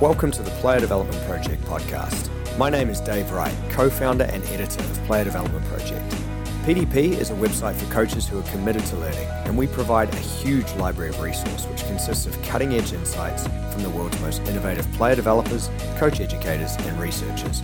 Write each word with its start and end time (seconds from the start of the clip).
Welcome 0.00 0.32
to 0.32 0.42
the 0.42 0.50
Player 0.50 0.80
Development 0.80 1.24
Project 1.24 1.62
podcast. 1.66 2.28
My 2.58 2.68
name 2.68 2.90
is 2.90 3.00
Dave 3.00 3.30
Wright, 3.30 3.54
co 3.70 3.88
founder 3.88 4.24
and 4.24 4.44
editor 4.46 4.82
of 4.82 5.04
Player 5.04 5.22
Development 5.22 5.64
Project. 5.66 6.04
PDP 6.64 7.16
is 7.16 7.30
a 7.30 7.34
website 7.34 7.76
for 7.76 7.90
coaches 7.92 8.26
who 8.26 8.40
are 8.40 8.42
committed 8.50 8.84
to 8.86 8.96
learning, 8.96 9.28
and 9.44 9.56
we 9.56 9.68
provide 9.68 10.12
a 10.12 10.16
huge 10.16 10.70
library 10.72 11.10
of 11.10 11.20
resource 11.20 11.66
which 11.66 11.84
consists 11.84 12.26
of 12.26 12.42
cutting 12.42 12.74
edge 12.74 12.92
insights 12.92 13.46
from 13.72 13.84
the 13.84 13.90
world's 13.90 14.20
most 14.20 14.42
innovative 14.48 14.90
player 14.94 15.14
developers, 15.14 15.70
coach 15.96 16.18
educators, 16.18 16.74
and 16.76 17.00
researchers. 17.00 17.62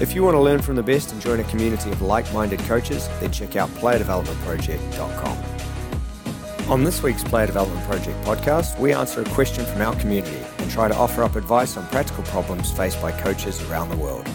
If 0.00 0.14
you 0.14 0.22
want 0.22 0.36
to 0.36 0.40
learn 0.40 0.62
from 0.62 0.76
the 0.76 0.82
best 0.82 1.10
and 1.10 1.20
join 1.20 1.40
a 1.40 1.44
community 1.44 1.90
of 1.90 2.00
like 2.02 2.32
minded 2.32 2.60
coaches, 2.60 3.08
then 3.18 3.32
check 3.32 3.56
out 3.56 3.68
playerdevelopmentproject.com. 3.70 5.53
On 6.66 6.82
this 6.82 7.02
week's 7.02 7.22
Player 7.22 7.44
Development 7.44 7.84
Project 7.84 8.18
podcast, 8.24 8.80
we 8.80 8.94
answer 8.94 9.20
a 9.20 9.24
question 9.26 9.66
from 9.66 9.82
our 9.82 9.94
community 9.96 10.38
and 10.56 10.70
try 10.70 10.88
to 10.88 10.96
offer 10.96 11.22
up 11.22 11.36
advice 11.36 11.76
on 11.76 11.86
practical 11.88 12.24
problems 12.24 12.72
faced 12.72 13.02
by 13.02 13.12
coaches 13.12 13.62
around 13.68 13.90
the 13.90 13.96
world. 13.98 14.26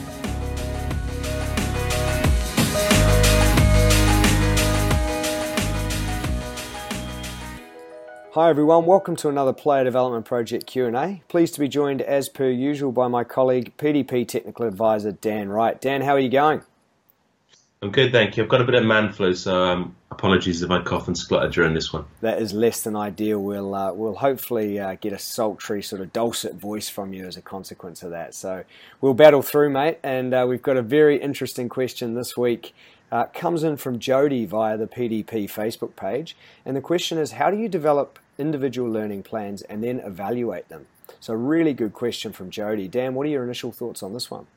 Hi 8.34 8.52
everyone, 8.52 8.86
welcome 8.86 9.16
to 9.16 9.30
another 9.30 9.52
Player 9.52 9.84
Development 9.84 10.24
Project 10.24 10.68
Q&A. 10.68 11.24
Pleased 11.30 11.56
to 11.56 11.60
be 11.60 11.68
joined 11.68 12.04
as 12.04 12.30
per 12.30 12.48
usual 12.48 12.92
by 12.92 13.08
my 13.08 13.24
colleague 13.24 13.76
PDP 13.78 14.28
Technical 14.28 14.68
Advisor 14.68 15.14
Dan 15.14 15.50
Wright. 15.50 15.82
Dan, 15.82 16.02
how 16.02 16.14
are 16.14 16.20
you 16.20 16.30
going? 16.30 16.62
I'm 17.82 17.92
good, 17.92 18.12
thank 18.12 18.36
you. 18.36 18.44
I've 18.44 18.50
got 18.50 18.60
a 18.60 18.66
bit 18.66 18.76
of 18.76 18.84
man 18.84 19.14
flu, 19.14 19.34
so 19.34 19.64
um, 19.64 19.96
apologies 20.12 20.62
if 20.62 20.70
I 20.70 20.82
cough 20.82 21.08
and 21.08 21.18
splutter 21.18 21.48
during 21.48 21.74
this 21.74 21.94
one. 21.94 22.04
That 22.20 22.42
is 22.42 22.52
less 22.52 22.82
than 22.82 22.98
ideal. 22.98 23.40
We'll 23.42 23.74
uh, 23.74 23.94
we'll 23.94 24.16
hopefully 24.16 24.78
uh, 24.78 24.96
get 24.96 25.14
a 25.14 25.18
sultry 25.18 25.82
sort 25.82 26.02
of 26.02 26.12
dulcet 26.12 26.56
voice 26.56 26.90
from 26.90 27.14
you 27.14 27.26
as 27.26 27.38
a 27.38 27.42
consequence 27.42 28.04
of 28.04 28.12
that. 28.12 28.36
So 28.36 28.66
we'll 29.00 29.14
battle 29.14 29.42
through, 29.42 29.70
mate. 29.70 29.98
And 30.04 30.34
uh, 30.34 30.46
we've 30.50 30.62
got 30.62 30.76
a 30.76 30.82
very 30.82 31.22
interesting 31.22 31.70
question 31.70 32.16
this 32.16 32.36
week. 32.36 32.76
Uh, 33.14 33.28
comes 33.34 33.64
in 33.64 33.78
from 33.78 33.98
Jody 33.98 34.46
via 34.46 34.76
the 34.76 34.86
PDP 34.86 35.50
Facebook 35.50 35.96
page, 35.96 36.36
and 36.66 36.76
the 36.76 36.82
question 36.82 37.18
is: 37.18 37.32
How 37.32 37.50
do 37.50 37.56
you 37.56 37.70
develop 37.70 38.20
individual 38.38 38.92
learning 38.92 39.24
plans 39.24 39.62
and 39.62 39.82
then 39.82 40.02
evaluate 40.02 40.68
them? 40.68 40.88
So, 41.22 41.34
really 41.34 41.74
good 41.74 41.94
question 41.94 42.34
from 42.34 42.50
Jody. 42.50 42.90
Dan, 42.90 43.14
what 43.14 43.26
are 43.26 43.30
your 43.30 43.46
initial 43.46 43.72
thoughts 43.72 44.04
on 44.04 44.14
this 44.14 44.30
one? 44.30 44.48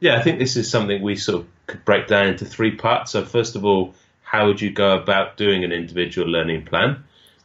Yeah, 0.00 0.16
I 0.16 0.22
think 0.22 0.38
this 0.38 0.56
is 0.56 0.70
something 0.70 1.02
we 1.02 1.16
sort 1.16 1.42
of 1.42 1.46
could 1.66 1.84
break 1.84 2.06
down 2.06 2.28
into 2.28 2.44
three 2.44 2.76
parts. 2.76 3.12
So, 3.12 3.24
first 3.24 3.56
of 3.56 3.64
all, 3.64 3.94
how 4.22 4.46
would 4.46 4.60
you 4.60 4.70
go 4.70 4.96
about 4.96 5.36
doing 5.36 5.64
an 5.64 5.72
individual 5.72 6.28
learning 6.28 6.64
plan? 6.64 7.04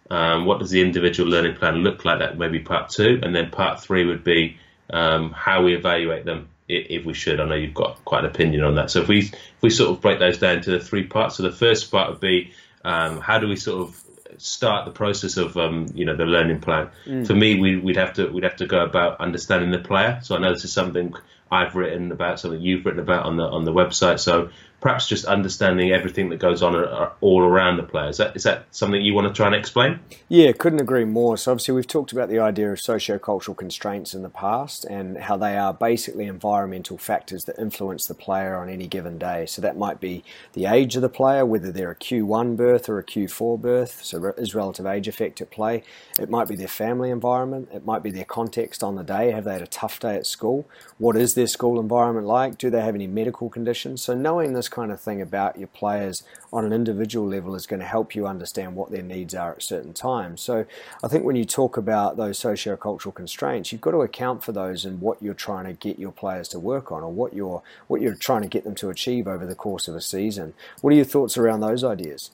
Um, 0.09 0.45
what 0.45 0.59
does 0.59 0.71
the 0.71 0.81
individual 0.81 1.29
learning 1.29 1.55
plan 1.55 1.75
look 1.75 2.03
like? 2.03 2.19
That 2.19 2.37
maybe 2.37 2.59
part 2.59 2.89
two, 2.89 3.19
and 3.23 3.33
then 3.33 3.49
part 3.49 3.81
three 3.81 4.05
would 4.05 4.23
be 4.23 4.57
um, 4.89 5.31
how 5.31 5.63
we 5.63 5.73
evaluate 5.73 6.25
them 6.25 6.49
if 6.67 7.05
we 7.05 7.13
should. 7.13 7.39
I 7.39 7.45
know 7.45 7.55
you've 7.55 7.73
got 7.73 8.03
quite 8.03 8.25
an 8.25 8.31
opinion 8.31 8.63
on 8.63 8.75
that. 8.75 8.91
So 8.91 9.01
if 9.01 9.07
we 9.07 9.19
if 9.19 9.61
we 9.61 9.69
sort 9.69 9.91
of 9.91 10.01
break 10.01 10.19
those 10.19 10.37
down 10.37 10.61
to 10.61 10.71
the 10.71 10.79
three 10.79 11.05
parts. 11.05 11.37
So 11.37 11.43
the 11.43 11.51
first 11.51 11.91
part 11.91 12.09
would 12.09 12.19
be 12.19 12.51
um, 12.83 13.21
how 13.21 13.39
do 13.39 13.47
we 13.47 13.55
sort 13.55 13.87
of 13.87 14.01
start 14.37 14.85
the 14.85 14.91
process 14.91 15.37
of 15.37 15.55
um, 15.57 15.87
you 15.93 16.05
know 16.05 16.15
the 16.15 16.25
learning 16.25 16.61
plan. 16.61 16.89
Mm. 17.05 17.27
For 17.27 17.35
me, 17.35 17.59
we, 17.59 17.77
would 17.77 17.95
have 17.95 18.13
to 18.13 18.27
we'd 18.27 18.43
have 18.43 18.57
to 18.57 18.65
go 18.65 18.83
about 18.83 19.19
understanding 19.19 19.71
the 19.71 19.79
player. 19.79 20.19
So 20.23 20.35
I 20.35 20.39
know 20.39 20.53
this 20.53 20.65
is 20.65 20.73
something 20.73 21.13
I've 21.51 21.75
written 21.75 22.11
about, 22.11 22.39
something 22.39 22.61
you've 22.61 22.85
written 22.85 23.01
about 23.01 23.25
on 23.25 23.37
the 23.37 23.43
on 23.43 23.65
the 23.65 23.73
website. 23.73 24.19
So 24.19 24.49
perhaps 24.81 25.07
just 25.07 25.25
understanding 25.25 25.91
everything 25.91 26.29
that 26.29 26.39
goes 26.39 26.63
on 26.63 26.75
all 27.21 27.41
around 27.41 27.77
the 27.77 27.83
player. 27.83 28.09
Is 28.09 28.17
that, 28.17 28.35
is 28.35 28.43
that 28.43 28.65
something 28.71 28.99
you 28.99 29.13
want 29.13 29.27
to 29.27 29.33
try 29.33 29.45
and 29.45 29.55
explain? 29.55 29.99
Yeah, 30.27 30.51
couldn't 30.53 30.81
agree 30.81 31.05
more. 31.05 31.37
So, 31.37 31.51
obviously, 31.51 31.75
we've 31.75 31.87
talked 31.87 32.11
about 32.11 32.29
the 32.29 32.39
idea 32.39 32.71
of 32.71 32.79
socio-cultural 32.79 33.53
constraints 33.53 34.15
in 34.15 34.23
the 34.23 34.29
past 34.29 34.83
and 34.85 35.19
how 35.19 35.37
they 35.37 35.55
are 35.55 35.71
basically 35.71 36.25
environmental 36.25 36.97
factors 36.97 37.45
that 37.45 37.59
influence 37.59 38.07
the 38.07 38.15
player 38.15 38.55
on 38.55 38.69
any 38.69 38.87
given 38.87 39.19
day. 39.19 39.45
So, 39.45 39.61
that 39.61 39.77
might 39.77 39.99
be 39.99 40.23
the 40.53 40.65
age 40.65 40.95
of 40.95 41.03
the 41.03 41.09
player, 41.09 41.45
whether 41.45 41.71
they're 41.71 41.91
a 41.91 41.95
Q1 41.95 42.55
birth 42.57 42.89
or 42.89 42.97
a 42.97 43.03
Q4 43.03 43.61
birth, 43.61 44.03
so 44.03 44.33
is 44.37 44.55
relative 44.55 44.87
age 44.87 45.07
effect 45.07 45.41
at 45.41 45.51
play. 45.51 45.83
It 46.17 46.29
might 46.29 46.47
be 46.47 46.55
their 46.55 46.67
family 46.67 47.11
environment, 47.11 47.69
it 47.71 47.85
might 47.85 48.01
be 48.01 48.09
their 48.09 48.25
context 48.25 48.83
on 48.83 48.95
the 48.95 49.03
day. 49.03 49.29
Have 49.29 49.43
they 49.43 49.53
had 49.53 49.61
a 49.61 49.67
tough 49.67 49.99
day 49.99 50.15
at 50.15 50.25
school? 50.25 50.67
What 50.97 51.15
is 51.15 51.35
their 51.35 51.47
school 51.47 51.79
environment 51.79 52.25
like? 52.25 52.57
Do 52.57 52.71
they 52.71 52.81
have 52.81 52.95
any 52.95 53.07
medical 53.07 53.47
conditions? 53.47 54.01
So, 54.01 54.15
knowing 54.15 54.53
this 54.53 54.70
kind 54.71 54.91
of 54.91 54.99
thing 54.99 55.21
about 55.21 55.57
your 55.57 55.67
players 55.67 56.23
on 56.51 56.65
an 56.65 56.73
individual 56.73 57.27
level 57.27 57.53
is 57.53 57.67
going 57.67 57.79
to 57.79 57.85
help 57.85 58.15
you 58.15 58.25
understand 58.25 58.75
what 58.75 58.89
their 58.89 59.03
needs 59.03 59.35
are 59.35 59.51
at 59.51 59.61
certain 59.61 59.93
times. 59.93 60.41
So 60.41 60.65
I 61.03 61.07
think 61.07 61.23
when 61.23 61.35
you 61.35 61.45
talk 61.45 61.77
about 61.77 62.17
those 62.17 62.39
socio-cultural 62.39 63.13
constraints, 63.13 63.71
you've 63.71 63.81
got 63.81 63.91
to 63.91 64.01
account 64.01 64.43
for 64.43 64.51
those 64.51 64.85
and 64.85 64.99
what 64.99 65.21
you're 65.21 65.33
trying 65.33 65.65
to 65.65 65.73
get 65.73 65.99
your 65.99 66.11
players 66.11 66.47
to 66.49 66.59
work 66.59 66.91
on 66.91 67.03
or 67.03 67.11
what 67.11 67.33
you're 67.33 67.61
what 67.87 68.01
you're 68.01 68.15
trying 68.15 68.41
to 68.41 68.47
get 68.47 68.63
them 68.63 68.75
to 68.75 68.89
achieve 68.89 69.27
over 69.27 69.45
the 69.45 69.55
course 69.55 69.87
of 69.87 69.95
a 69.95 70.01
season. 70.01 70.53
What 70.81 70.93
are 70.93 70.95
your 70.95 71.05
thoughts 71.05 71.37
around 71.37 71.59
those 71.59 71.83
ideas? 71.83 72.31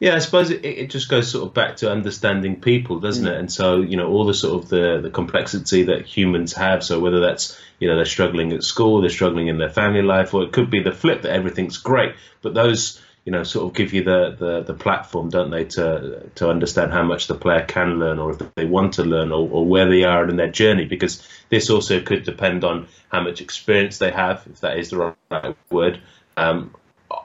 Yeah, 0.00 0.16
I 0.16 0.18
suppose 0.18 0.50
it, 0.50 0.64
it 0.64 0.90
just 0.90 1.08
goes 1.08 1.30
sort 1.30 1.46
of 1.46 1.54
back 1.54 1.76
to 1.76 1.90
understanding 1.90 2.60
people, 2.60 3.00
doesn't 3.00 3.24
mm. 3.24 3.30
it? 3.30 3.38
And 3.38 3.52
so, 3.52 3.80
you 3.80 3.96
know, 3.96 4.08
all 4.08 4.24
the 4.24 4.34
sort 4.34 4.62
of 4.62 4.68
the, 4.68 5.00
the 5.00 5.10
complexity 5.10 5.84
that 5.84 6.06
humans 6.06 6.52
have. 6.54 6.82
So 6.82 6.98
whether 6.98 7.20
that's, 7.20 7.60
you 7.78 7.88
know, 7.88 7.96
they're 7.96 8.04
struggling 8.04 8.52
at 8.52 8.64
school, 8.64 9.00
they're 9.00 9.10
struggling 9.10 9.48
in 9.48 9.58
their 9.58 9.70
family 9.70 10.02
life, 10.02 10.34
or 10.34 10.42
it 10.42 10.52
could 10.52 10.70
be 10.70 10.82
the 10.82 10.92
flip 10.92 11.22
that 11.22 11.32
everything's 11.32 11.78
great. 11.78 12.14
But 12.42 12.54
those, 12.54 13.00
you 13.24 13.30
know, 13.30 13.44
sort 13.44 13.66
of 13.66 13.76
give 13.76 13.92
you 13.92 14.02
the, 14.02 14.36
the, 14.36 14.62
the 14.62 14.74
platform, 14.74 15.28
don't 15.28 15.50
they, 15.50 15.64
to 15.64 16.28
to 16.34 16.50
understand 16.50 16.92
how 16.92 17.04
much 17.04 17.28
the 17.28 17.36
player 17.36 17.64
can 17.64 18.00
learn 18.00 18.18
or 18.18 18.32
if 18.32 18.54
they 18.56 18.64
want 18.66 18.94
to 18.94 19.04
learn 19.04 19.30
or, 19.30 19.48
or 19.48 19.64
where 19.64 19.88
they 19.88 20.02
are 20.02 20.28
in 20.28 20.36
their 20.36 20.50
journey. 20.50 20.86
Because 20.86 21.26
this 21.48 21.70
also 21.70 22.00
could 22.00 22.24
depend 22.24 22.64
on 22.64 22.88
how 23.10 23.22
much 23.22 23.40
experience 23.40 23.98
they 23.98 24.10
have, 24.10 24.44
if 24.50 24.60
that 24.60 24.78
is 24.78 24.90
the 24.90 25.14
right 25.30 25.56
word, 25.70 26.00
um, 26.36 26.74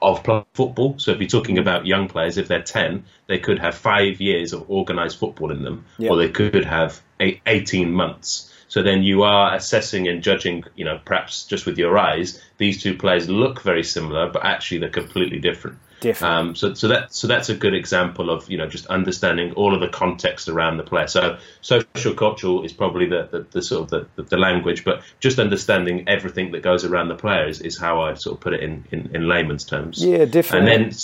of 0.02 0.24
football. 0.54 0.98
So 0.98 1.12
if 1.12 1.20
you're 1.20 1.28
talking 1.28 1.56
mm-hmm. 1.56 1.62
about 1.62 1.86
young 1.86 2.08
players, 2.08 2.38
if 2.38 2.48
they're 2.48 2.62
10, 2.62 3.04
they 3.26 3.38
could 3.38 3.58
have 3.58 3.74
five 3.74 4.20
years 4.20 4.52
of 4.52 4.70
organised 4.70 5.18
football 5.18 5.50
in 5.50 5.62
them, 5.62 5.84
or 6.00 6.16
they 6.16 6.30
could 6.30 6.64
have 6.64 7.00
eight, 7.20 7.40
18 7.46 7.92
months. 7.92 8.52
So 8.68 8.82
then 8.82 9.02
you 9.02 9.22
are 9.22 9.54
assessing 9.54 10.08
and 10.08 10.22
judging, 10.22 10.64
you 10.76 10.84
know, 10.84 11.00
perhaps 11.04 11.44
just 11.44 11.64
with 11.64 11.78
your 11.78 11.96
eyes, 11.96 12.40
these 12.58 12.82
two 12.82 12.96
players 12.96 13.28
look 13.28 13.62
very 13.62 13.82
similar, 13.82 14.28
but 14.28 14.44
actually 14.44 14.78
they're 14.78 14.90
completely 14.90 15.38
different. 15.38 15.78
Different. 16.00 16.32
Um, 16.32 16.54
so, 16.54 16.74
so 16.74 16.88
that 16.88 17.12
so 17.12 17.26
that's 17.26 17.48
a 17.48 17.54
good 17.54 17.74
example 17.74 18.30
of 18.30 18.48
you 18.48 18.56
know 18.56 18.68
just 18.68 18.86
understanding 18.86 19.52
all 19.54 19.74
of 19.74 19.80
the 19.80 19.88
context 19.88 20.48
around 20.48 20.76
the 20.76 20.84
player. 20.84 21.08
So, 21.08 21.38
social 21.62 22.14
cultural 22.14 22.64
is 22.64 22.72
probably 22.72 23.06
the, 23.06 23.28
the, 23.30 23.46
the 23.50 23.62
sort 23.62 23.92
of 23.92 24.08
the, 24.14 24.22
the, 24.22 24.36
language, 24.36 24.84
but 24.84 25.02
just 25.18 25.38
understanding 25.40 26.08
everything 26.08 26.52
that 26.52 26.62
goes 26.62 26.84
around 26.84 27.08
the 27.08 27.16
player 27.16 27.48
is, 27.48 27.60
is 27.60 27.76
how 27.76 28.02
I 28.02 28.14
sort 28.14 28.36
of 28.36 28.40
put 28.40 28.54
it 28.54 28.62
in, 28.62 28.84
in, 28.92 29.14
in 29.14 29.28
layman's 29.28 29.64
terms. 29.64 30.04
Yeah, 30.04 30.24
definitely. 30.24 30.72
And 30.72 30.84
then, 30.84 30.98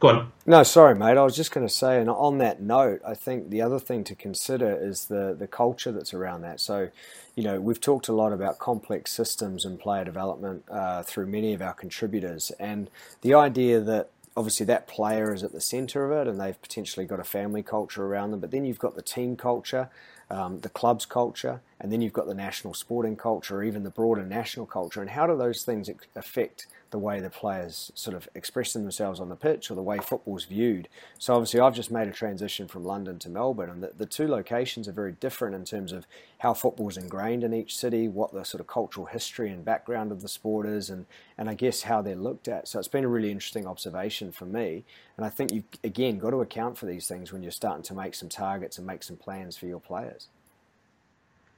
go 0.00 0.08
on. 0.08 0.32
No, 0.46 0.62
sorry, 0.62 0.94
mate. 0.94 1.16
I 1.16 1.22
was 1.22 1.36
just 1.36 1.52
going 1.52 1.66
to 1.66 1.72
say, 1.72 2.00
and 2.00 2.08
on 2.08 2.38
that 2.38 2.60
note, 2.60 3.00
I 3.06 3.14
think 3.14 3.50
the 3.50 3.62
other 3.62 3.78
thing 3.78 4.04
to 4.04 4.14
consider 4.14 4.76
is 4.80 5.06
the 5.06 5.34
the 5.38 5.46
culture 5.46 5.92
that's 5.92 6.14
around 6.14 6.42
that. 6.42 6.60
So 6.60 6.88
you 7.36 7.42
know, 7.42 7.60
we've 7.60 7.80
talked 7.80 8.08
a 8.08 8.14
lot 8.14 8.32
about 8.32 8.58
complex 8.58 9.12
systems 9.12 9.66
and 9.66 9.78
player 9.78 10.04
development 10.04 10.64
uh, 10.70 11.02
through 11.02 11.26
many 11.26 11.52
of 11.52 11.60
our 11.60 11.74
contributors, 11.74 12.50
and 12.58 12.88
the 13.20 13.34
idea 13.34 13.80
that 13.80 14.10
obviously 14.36 14.66
that 14.66 14.86
player 14.86 15.32
is 15.32 15.42
at 15.42 15.52
the 15.52 15.60
center 15.60 16.10
of 16.10 16.26
it, 16.26 16.30
and 16.30 16.40
they've 16.40 16.60
potentially 16.60 17.06
got 17.06 17.20
a 17.20 17.24
family 17.24 17.62
culture 17.62 18.04
around 18.04 18.30
them, 18.30 18.40
but 18.40 18.50
then 18.50 18.64
you've 18.64 18.78
got 18.78 18.94
the 18.94 19.02
team 19.02 19.36
culture, 19.36 19.88
um, 20.30 20.60
the 20.60 20.68
club's 20.68 21.06
culture, 21.06 21.60
and 21.80 21.92
then 21.92 22.00
you've 22.00 22.12
got 22.12 22.26
the 22.26 22.34
national 22.34 22.74
sporting 22.74 23.16
culture, 23.16 23.56
or 23.56 23.62
even 23.62 23.82
the 23.82 23.90
broader 23.90 24.24
national 24.24 24.66
culture, 24.66 25.00
and 25.00 25.10
how 25.10 25.26
do 25.26 25.36
those 25.36 25.62
things 25.62 25.90
affect 26.14 26.66
the 26.90 26.98
way 26.98 27.20
the 27.20 27.28
players 27.28 27.90
sort 27.94 28.16
of 28.16 28.28
express 28.34 28.72
themselves 28.72 29.20
on 29.20 29.28
the 29.28 29.36
pitch 29.36 29.70
or 29.70 29.74
the 29.74 29.82
way 29.82 29.98
football's 29.98 30.44
viewed. 30.44 30.88
So 31.18 31.34
obviously, 31.34 31.60
I've 31.60 31.74
just 31.74 31.90
made 31.90 32.08
a 32.08 32.12
transition 32.12 32.68
from 32.68 32.84
London 32.84 33.18
to 33.20 33.28
Melbourne, 33.28 33.70
and 33.70 33.82
the, 33.82 33.92
the 33.96 34.06
two 34.06 34.28
locations 34.28 34.88
are 34.88 34.92
very 34.92 35.12
different 35.12 35.54
in 35.54 35.64
terms 35.64 35.92
of 35.92 36.06
how 36.38 36.54
football's 36.54 36.96
ingrained 36.96 37.44
in 37.44 37.52
each 37.52 37.76
city, 37.76 38.08
what 38.08 38.32
the 38.32 38.44
sort 38.44 38.60
of 38.60 38.66
cultural 38.66 39.06
history 39.06 39.50
and 39.50 39.64
background 39.64 40.12
of 40.12 40.22
the 40.22 40.28
sport 40.28 40.66
is, 40.66 40.88
and 40.88 41.06
and 41.36 41.50
I 41.50 41.54
guess 41.54 41.82
how 41.82 42.00
they're 42.00 42.14
looked 42.14 42.48
at. 42.48 42.68
So 42.68 42.78
it's 42.78 42.88
been 42.88 43.04
a 43.04 43.08
really 43.08 43.30
interesting 43.30 43.66
observation 43.66 44.32
for 44.32 44.46
me, 44.46 44.84
and 45.16 45.26
I 45.26 45.28
think 45.28 45.52
you've 45.52 45.64
again 45.84 46.18
got 46.18 46.30
to 46.30 46.40
account 46.40 46.78
for 46.78 46.86
these 46.86 47.06
things 47.06 47.32
when 47.32 47.42
you're 47.42 47.52
starting 47.52 47.82
to 47.84 47.94
make 47.94 48.14
some 48.14 48.28
targets 48.28 48.78
and 48.78 48.86
make 48.86 49.02
some 49.02 49.16
plans 49.16 49.56
for 49.56 49.66
your 49.66 49.80
players 49.80 50.28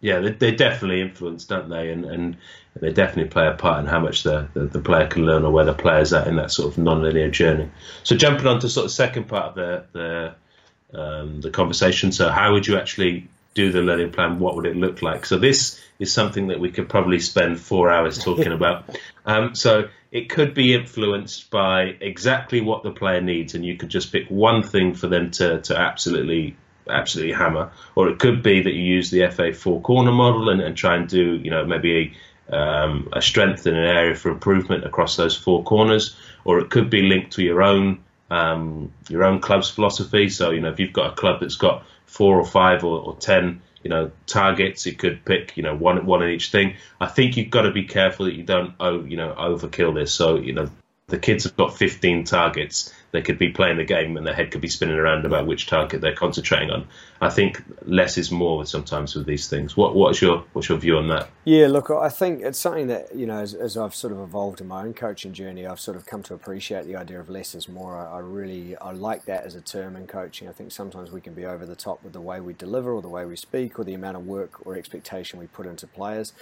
yeah, 0.00 0.20
they, 0.20 0.30
they 0.30 0.50
definitely 0.52 1.00
influence, 1.00 1.44
don't 1.44 1.68
they? 1.68 1.90
And 1.90 2.04
and 2.04 2.36
they 2.80 2.92
definitely 2.92 3.30
play 3.30 3.48
a 3.48 3.54
part 3.54 3.80
in 3.80 3.86
how 3.86 3.98
much 3.98 4.22
the, 4.22 4.48
the, 4.54 4.66
the, 4.66 4.78
player 4.78 5.08
can 5.08 5.26
learn 5.26 5.44
or 5.44 5.50
where 5.50 5.64
the 5.64 5.74
player's 5.74 6.12
at 6.12 6.28
in 6.28 6.36
that 6.36 6.52
sort 6.52 6.70
of 6.70 6.78
non-linear 6.78 7.30
journey. 7.30 7.68
So 8.04 8.16
jumping 8.16 8.46
on 8.46 8.60
to 8.60 8.68
sort 8.68 8.84
of 8.84 8.92
second 8.92 9.24
part 9.28 9.46
of 9.46 9.54
the 9.56 9.84
the 9.92 10.98
um, 10.98 11.40
the 11.40 11.50
conversation. 11.50 12.12
So 12.12 12.30
how 12.30 12.52
would 12.52 12.66
you 12.66 12.78
actually 12.78 13.28
do 13.54 13.72
the 13.72 13.82
learning 13.82 14.12
plan? 14.12 14.38
What 14.38 14.54
would 14.56 14.66
it 14.66 14.76
look 14.76 15.02
like? 15.02 15.26
So 15.26 15.38
this 15.38 15.82
is 15.98 16.12
something 16.12 16.48
that 16.48 16.60
we 16.60 16.70
could 16.70 16.88
probably 16.88 17.18
spend 17.18 17.60
four 17.60 17.90
hours 17.90 18.18
talking 18.18 18.52
about. 18.58 18.96
Um, 19.26 19.54
so 19.54 19.88
it 20.12 20.30
could 20.30 20.54
be 20.54 20.74
influenced 20.74 21.50
by 21.50 21.96
exactly 22.00 22.60
what 22.60 22.84
the 22.84 22.92
player 22.92 23.20
needs, 23.20 23.54
and 23.54 23.66
you 23.66 23.76
could 23.76 23.88
just 23.88 24.12
pick 24.12 24.28
one 24.28 24.62
thing 24.62 24.94
for 24.94 25.08
them 25.08 25.32
to 25.32 25.60
to 25.62 25.76
absolutely 25.76 26.56
absolutely 26.90 27.34
hammer, 27.34 27.70
or 27.94 28.08
it 28.08 28.18
could 28.18 28.42
be 28.42 28.62
that 28.62 28.72
you 28.72 28.82
use 28.82 29.10
the 29.10 29.28
FA 29.28 29.52
four 29.52 29.80
corner 29.80 30.12
model 30.12 30.48
and, 30.48 30.60
and 30.60 30.76
try 30.76 30.96
and 30.96 31.08
do 31.08 31.36
you 31.36 31.50
know 31.50 31.64
maybe 31.64 32.14
a, 32.50 32.56
um, 32.56 33.08
a 33.12 33.22
strength 33.22 33.66
in 33.66 33.74
an 33.74 33.84
area 33.84 34.14
for 34.14 34.30
improvement 34.30 34.84
across 34.84 35.16
those 35.16 35.36
four 35.36 35.62
corners, 35.64 36.16
or 36.44 36.58
it 36.60 36.70
could 36.70 36.90
be 36.90 37.02
linked 37.02 37.32
to 37.32 37.42
your 37.42 37.62
own 37.62 38.02
um, 38.30 38.92
your 39.08 39.24
own 39.24 39.40
club's 39.40 39.70
philosophy. 39.70 40.28
So 40.28 40.50
you 40.50 40.60
know 40.60 40.70
if 40.70 40.80
you've 40.80 40.92
got 40.92 41.12
a 41.12 41.16
club 41.16 41.40
that's 41.40 41.56
got 41.56 41.84
four 42.06 42.38
or 42.38 42.46
five 42.46 42.84
or, 42.84 43.00
or 43.00 43.16
ten 43.16 43.62
you 43.82 43.90
know 43.90 44.10
targets, 44.26 44.86
it 44.86 44.98
could 44.98 45.24
pick 45.24 45.56
you 45.56 45.62
know 45.62 45.76
one 45.76 46.04
one 46.06 46.22
in 46.22 46.30
each 46.30 46.50
thing. 46.50 46.76
I 47.00 47.06
think 47.06 47.36
you've 47.36 47.50
got 47.50 47.62
to 47.62 47.70
be 47.70 47.84
careful 47.84 48.26
that 48.26 48.34
you 48.34 48.42
don't 48.42 48.74
oh 48.80 49.04
you 49.04 49.16
know 49.16 49.34
overkill 49.38 49.94
this. 49.94 50.12
So 50.12 50.36
you 50.36 50.52
know 50.52 50.70
the 51.08 51.18
kids 51.18 51.44
have 51.44 51.56
got 51.56 51.76
15 51.76 52.24
targets. 52.24 52.92
They 53.12 53.22
could 53.22 53.38
be 53.38 53.48
playing 53.48 53.78
the 53.78 53.84
game 53.84 54.18
and 54.18 54.26
their 54.26 54.34
head 54.34 54.50
could 54.50 54.60
be 54.60 54.68
spinning 54.68 54.98
around 54.98 55.24
about 55.24 55.46
which 55.46 55.66
target 55.66 56.02
they're 56.02 56.14
concentrating 56.14 56.70
on. 56.70 56.86
I 57.22 57.30
think 57.30 57.62
less 57.86 58.18
is 58.18 58.30
more 58.30 58.66
sometimes 58.66 59.14
with 59.14 59.24
these 59.24 59.48
things. 59.48 59.74
What, 59.74 59.94
what's 59.94 60.20
your 60.20 60.44
what's 60.52 60.68
your 60.68 60.76
view 60.76 60.98
on 60.98 61.08
that? 61.08 61.30
Yeah, 61.46 61.68
look, 61.68 61.90
I 61.90 62.10
think 62.10 62.42
it's 62.42 62.58
something 62.58 62.88
that 62.88 63.14
you 63.14 63.24
know, 63.24 63.38
as, 63.38 63.54
as 63.54 63.78
I've 63.78 63.94
sort 63.94 64.12
of 64.12 64.20
evolved 64.20 64.60
in 64.60 64.68
my 64.68 64.82
own 64.82 64.92
coaching 64.92 65.32
journey, 65.32 65.66
I've 65.66 65.80
sort 65.80 65.96
of 65.96 66.04
come 66.04 66.22
to 66.24 66.34
appreciate 66.34 66.84
the 66.84 66.96
idea 66.96 67.18
of 67.18 67.30
less 67.30 67.54
is 67.54 67.66
more. 67.66 67.96
I, 67.96 68.16
I 68.16 68.18
really 68.18 68.76
I 68.76 68.92
like 68.92 69.24
that 69.24 69.44
as 69.44 69.54
a 69.54 69.62
term 69.62 69.96
in 69.96 70.06
coaching. 70.06 70.46
I 70.46 70.52
think 70.52 70.70
sometimes 70.70 71.10
we 71.10 71.22
can 71.22 71.32
be 71.32 71.46
over 71.46 71.64
the 71.64 71.76
top 71.76 72.04
with 72.04 72.12
the 72.12 72.20
way 72.20 72.40
we 72.40 72.52
deliver 72.52 72.92
or 72.92 73.00
the 73.00 73.08
way 73.08 73.24
we 73.24 73.36
speak 73.36 73.78
or 73.78 73.84
the 73.84 73.94
amount 73.94 74.18
of 74.18 74.26
work 74.26 74.66
or 74.66 74.76
expectation 74.76 75.38
we 75.38 75.46
put 75.46 75.64
into 75.64 75.86
players. 75.86 76.34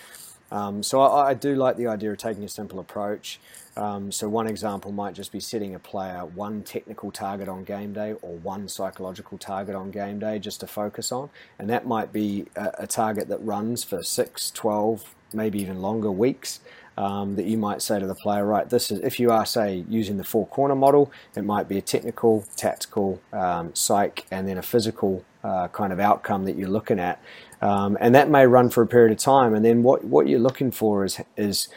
Um, 0.50 0.82
so 0.82 1.00
I, 1.00 1.30
I, 1.30 1.34
do 1.34 1.56
like 1.56 1.76
the 1.76 1.88
idea 1.88 2.12
of 2.12 2.18
taking 2.18 2.44
a 2.44 2.48
simple 2.48 2.78
approach. 2.78 3.40
Um, 3.76 4.10
so 4.10 4.28
one 4.28 4.46
example 4.46 4.90
might 4.90 5.14
just 5.14 5.32
be 5.32 5.40
setting 5.40 5.74
a 5.74 5.78
player 5.78 6.24
one 6.24 6.62
technical 6.62 7.10
target 7.10 7.48
on 7.48 7.64
game 7.64 7.92
day 7.92 8.14
or 8.22 8.36
one 8.36 8.68
psychological 8.68 9.36
target 9.36 9.74
on 9.74 9.90
game 9.90 10.18
day 10.18 10.38
just 10.38 10.60
to 10.60 10.66
focus 10.66 11.12
on. 11.12 11.30
And 11.58 11.68
that 11.68 11.86
might 11.86 12.12
be 12.12 12.46
a, 12.56 12.72
a 12.80 12.86
target 12.86 13.28
that 13.28 13.38
runs 13.38 13.84
for 13.84 14.02
6, 14.02 14.50
12, 14.52 15.14
maybe 15.32 15.60
even 15.60 15.82
longer 15.82 16.10
weeks. 16.10 16.60
Um, 16.98 17.36
that 17.36 17.44
you 17.44 17.58
might 17.58 17.82
say 17.82 18.00
to 18.00 18.06
the 18.06 18.14
player, 18.14 18.46
right, 18.46 18.70
this 18.70 18.90
is, 18.90 19.00
if 19.00 19.20
you 19.20 19.30
are, 19.30 19.44
say, 19.44 19.84
using 19.86 20.16
the 20.16 20.24
four 20.24 20.46
corner 20.46 20.74
model, 20.74 21.12
it 21.36 21.44
might 21.44 21.68
be 21.68 21.76
a 21.76 21.82
technical, 21.82 22.46
tactical, 22.56 23.20
um, 23.34 23.74
psych, 23.74 24.24
and 24.30 24.48
then 24.48 24.56
a 24.56 24.62
physical 24.62 25.22
uh, 25.44 25.68
kind 25.68 25.92
of 25.92 26.00
outcome 26.00 26.46
that 26.46 26.56
you're 26.56 26.70
looking 26.70 26.98
at. 26.98 27.22
Um, 27.60 27.98
and 28.00 28.14
that 28.14 28.30
may 28.30 28.46
run 28.46 28.70
for 28.70 28.82
a 28.82 28.86
period 28.86 29.12
of 29.12 29.18
time. 29.18 29.54
And 29.54 29.62
then 29.62 29.82
what, 29.82 30.04
what 30.04 30.26
you're 30.26 30.40
looking 30.40 30.70
for 30.70 31.04
is, 31.04 31.20
is 31.36 31.68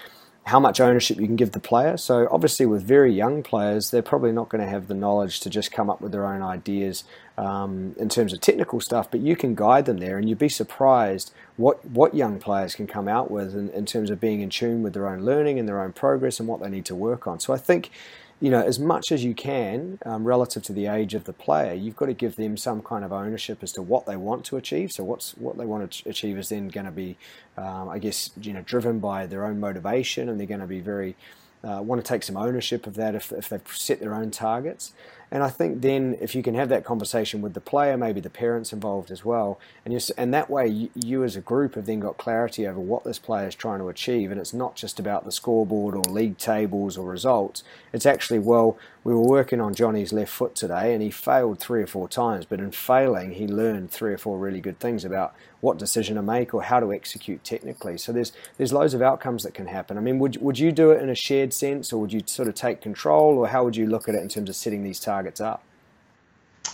how 0.49 0.59
much 0.59 0.79
ownership 0.81 1.19
you 1.19 1.27
can 1.27 1.35
give 1.35 1.51
the 1.51 1.59
player. 1.59 1.95
So 1.95 2.27
obviously, 2.31 2.65
with 2.65 2.81
very 2.83 3.13
young 3.13 3.43
players, 3.43 3.91
they're 3.91 4.01
probably 4.01 4.31
not 4.31 4.49
going 4.49 4.63
to 4.63 4.69
have 4.69 4.87
the 4.87 4.95
knowledge 4.95 5.39
to 5.41 5.49
just 5.49 5.71
come 5.71 5.89
up 5.91 6.01
with 6.01 6.11
their 6.11 6.25
own 6.25 6.41
ideas 6.41 7.03
um, 7.37 7.95
in 7.99 8.09
terms 8.09 8.33
of 8.33 8.41
technical 8.41 8.81
stuff. 8.81 9.11
But 9.11 9.19
you 9.19 9.35
can 9.35 9.53
guide 9.53 9.85
them 9.85 9.99
there, 9.99 10.17
and 10.17 10.27
you'd 10.27 10.39
be 10.39 10.49
surprised 10.49 11.31
what 11.57 11.85
what 11.85 12.15
young 12.15 12.39
players 12.39 12.73
can 12.73 12.87
come 12.87 13.07
out 13.07 13.29
with 13.29 13.53
in, 13.53 13.69
in 13.69 13.85
terms 13.85 14.09
of 14.09 14.19
being 14.19 14.41
in 14.41 14.49
tune 14.49 14.81
with 14.81 14.93
their 14.93 15.07
own 15.07 15.21
learning 15.23 15.59
and 15.59 15.67
their 15.67 15.81
own 15.81 15.93
progress 15.93 16.39
and 16.39 16.49
what 16.49 16.61
they 16.61 16.69
need 16.69 16.85
to 16.85 16.95
work 16.95 17.27
on. 17.27 17.39
So 17.39 17.53
I 17.53 17.57
think 17.57 17.91
you 18.41 18.49
know, 18.49 18.61
as 18.61 18.79
much 18.79 19.11
as 19.11 19.23
you 19.23 19.33
can 19.33 19.99
um, 20.05 20.23
relative 20.23 20.63
to 20.63 20.73
the 20.73 20.87
age 20.87 21.13
of 21.13 21.25
the 21.25 21.33
player, 21.33 21.73
you've 21.73 21.97
got 21.97 22.05
to 22.05 22.13
give 22.13 22.37
them 22.37 22.55
some 22.55 22.81
kind 22.81 23.03
of 23.03 23.11
ownership 23.11 23.61
as 23.61 23.73
to 23.73 23.81
what 23.81 24.05
they 24.05 24.15
want 24.15 24.45
to 24.45 24.57
achieve. 24.57 24.91
So, 24.91 25.03
what's 25.03 25.35
what 25.37 25.57
they 25.57 25.65
want 25.65 25.91
to 25.91 26.09
achieve 26.09 26.37
is 26.37 26.49
then 26.49 26.69
going 26.69 26.85
to 26.85 26.91
be, 26.91 27.17
um, 27.57 27.89
I 27.89 27.99
guess, 27.99 28.31
you 28.41 28.53
know, 28.53 28.61
driven 28.61 28.99
by 28.99 29.25
their 29.25 29.45
own 29.45 29.59
motivation, 29.59 30.29
and 30.29 30.39
they're 30.39 30.47
going 30.47 30.61
to 30.61 30.67
be 30.67 30.79
very 30.79 31.15
uh, 31.63 31.81
want 31.81 32.03
to 32.03 32.07
take 32.07 32.23
some 32.23 32.37
ownership 32.37 32.87
of 32.87 32.95
that 32.95 33.15
if, 33.15 33.31
if 33.31 33.49
they've 33.49 33.61
set 33.67 33.99
their 33.99 34.13
own 34.13 34.31
targets. 34.31 34.93
And 35.31 35.43
I 35.43 35.49
think 35.49 35.81
then 35.81 36.17
if 36.19 36.33
you 36.33 36.41
can 36.41 36.55
have 36.55 36.69
that 36.69 36.83
conversation 36.83 37.41
with 37.41 37.53
the 37.53 37.61
player, 37.61 37.95
maybe 37.97 38.19
the 38.19 38.29
parents 38.29 38.73
involved 38.73 39.11
as 39.11 39.23
well, 39.23 39.59
and 39.85 39.93
you 39.93 39.99
and 40.17 40.33
that 40.33 40.49
way 40.49 40.67
you, 40.67 40.89
you, 40.95 41.23
as 41.23 41.35
a 41.35 41.41
group 41.41 41.75
have 41.75 41.85
then 41.85 41.99
got 41.99 42.17
clarity 42.17 42.65
over 42.65 42.79
what 42.79 43.03
this 43.03 43.19
player 43.19 43.47
is 43.47 43.55
trying 43.55 43.79
to 43.79 43.89
achieve, 43.89 44.31
and 44.31 44.39
it's 44.39 44.53
not 44.53 44.75
just 44.75 44.99
about 44.99 45.25
the 45.25 45.31
scoreboard 45.31 45.95
or 45.95 46.03
league 46.03 46.37
tables 46.37 46.97
or 46.97 47.07
results. 47.07 47.63
It's 47.93 48.07
actually 48.07 48.39
well, 48.39 48.77
we 49.03 49.13
were 49.13 49.21
working 49.21 49.61
on 49.61 49.75
Johnny's 49.75 50.11
left 50.11 50.31
foot 50.31 50.55
today, 50.55 50.93
and 50.93 51.03
he 51.03 51.11
failed 51.11 51.59
three 51.59 51.83
or 51.83 51.87
four 51.87 52.09
times, 52.09 52.45
but 52.45 52.59
in 52.59 52.71
failing, 52.71 53.33
he 53.33 53.47
learned 53.47 53.91
three 53.91 54.13
or 54.13 54.17
four 54.17 54.37
really 54.37 54.61
good 54.61 54.79
things 54.79 55.05
about 55.05 55.35
what 55.61 55.77
decision 55.77 56.15
to 56.15 56.21
make 56.21 56.53
or 56.53 56.63
how 56.63 56.79
to 56.79 56.93
execute 56.93 57.43
technically. 57.43 57.97
So 57.97 58.11
there's 58.11 58.31
there's 58.57 58.73
loads 58.73 58.93
of 58.93 59.01
outcomes 59.01 59.43
that 59.43 59.53
can 59.53 59.67
happen. 59.67 59.97
I 59.97 60.01
mean, 60.01 60.17
would 60.19 60.41
would 60.41 60.57
you 60.57 60.71
do 60.71 60.91
it 60.91 61.03
in 61.03 61.09
a 61.09 61.15
shared 61.15 61.53
sense, 61.53 61.93
or 61.93 61.99
would 62.01 62.13
you 62.13 62.21
sort 62.25 62.47
of 62.47 62.55
take 62.55 62.81
control, 62.81 63.37
or 63.37 63.47
how 63.47 63.63
would 63.63 63.75
you 63.75 63.85
look 63.85 64.09
at 64.09 64.15
it 64.15 64.21
in 64.21 64.29
terms 64.29 64.49
of 64.49 64.55
setting 64.55 64.83
these 64.83 64.99
targets 64.99 65.18
up? 65.41 65.63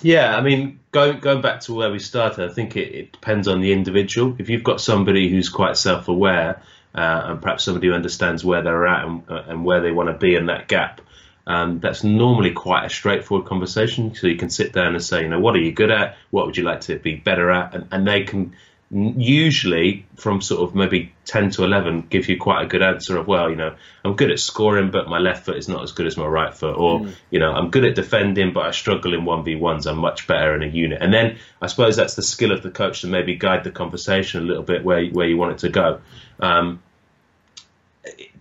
Yeah, 0.02 0.36
I 0.36 0.42
mean, 0.42 0.80
going 0.92 1.20
going 1.20 1.42
back 1.42 1.62
to 1.62 1.74
where 1.74 1.92
we 1.92 2.00
started, 2.00 2.50
I 2.50 2.54
think 2.54 2.76
it, 2.76 2.94
it 2.94 3.12
depends 3.14 3.48
on 3.48 3.62
the 3.62 3.72
individual. 3.72 4.36
If 4.40 4.50
you've 4.50 4.64
got 4.64 4.82
somebody 4.82 5.30
who's 5.30 5.50
quite 5.50 5.78
self-aware 5.78 6.62
uh, 6.94 7.22
and 7.26 7.42
perhaps 7.42 7.64
somebody 7.64 7.88
who 7.88 7.94
understands 7.94 8.44
where 8.44 8.62
they're 8.62 8.88
at 8.88 9.06
and, 9.06 9.24
and 9.30 9.66
where 9.66 9.82
they 9.82 9.92
want 9.92 10.10
to 10.10 10.18
be 10.18 10.36
in 10.36 10.48
that 10.48 10.68
gap, 10.68 11.02
um, 11.48 11.80
that's 11.80 12.04
normally 12.04 12.52
quite 12.52 12.86
a 12.86 12.90
straightforward 12.90 13.48
conversation. 13.48 14.16
So 14.16 14.28
you 14.28 14.36
can 14.36 14.50
sit 14.50 14.74
down 14.74 14.96
and 14.96 15.04
say, 15.04 15.22
you 15.22 15.30
know, 15.30 15.40
what 15.40 15.56
are 15.56 15.62
you 15.62 15.72
good 15.72 15.92
at? 15.92 16.18
What 16.32 16.46
would 16.46 16.58
you 16.58 16.64
like 16.64 16.82
to 16.82 17.00
be 17.00 17.16
better 17.16 17.52
at? 17.52 17.74
And, 17.74 17.88
and 17.92 18.08
they 18.08 18.24
can 18.24 18.56
usually 18.96 20.06
from 20.16 20.42
sort 20.42 20.62
of 20.62 20.74
maybe 20.74 21.14
10 21.26 21.50
to 21.50 21.66
11 21.66 22.08
give 22.10 22.30
you 22.30 22.38
quite 22.40 22.64
a 22.64 22.66
good 22.66 22.82
answer 22.82 23.18
of 23.18 23.28
well 23.28 23.50
you 23.50 23.58
know 23.58 23.76
i'm 24.06 24.16
good 24.16 24.32
at 24.32 24.40
scoring 24.40 24.90
but 24.90 25.10
my 25.10 25.20
left 25.20 25.46
foot 25.46 25.58
is 25.58 25.68
not 25.68 25.84
as 25.84 25.92
good 25.92 26.08
as 26.08 26.16
my 26.16 26.26
right 26.26 26.54
foot. 26.56 26.78
Or 26.78 27.02
mm. 27.02 27.14
you 27.30 27.40
know 27.40 27.52
i'm 27.52 27.72
good 27.72 27.84
at 27.84 27.96
defending 27.96 28.54
but 28.54 28.66
i 28.66 28.72
struggle 28.72 29.14
in 29.14 29.26
1v1s 29.26 29.86
i'm 29.86 29.98
much 29.98 30.28
better 30.28 30.56
in 30.56 30.64
a 30.64 30.68
unit. 30.68 31.02
And 31.02 31.14
then 31.14 31.38
i 31.62 31.68
suppose 31.68 31.98
that's 31.98 32.16
the 32.16 32.24
skill 32.24 32.54
of 32.54 32.64
the 32.64 32.72
coach 32.72 33.02
to 33.02 33.08
maybe 33.08 33.36
guide 33.36 33.66
the 33.66 33.72
conversation 33.72 34.42
a 34.42 34.46
little 34.46 34.64
bit 34.64 34.86
where, 34.86 35.06
where 35.08 35.28
you 35.28 35.36
want 35.36 35.54
it 35.54 35.58
to 35.60 35.70
go. 35.70 36.00
Um, 36.40 36.82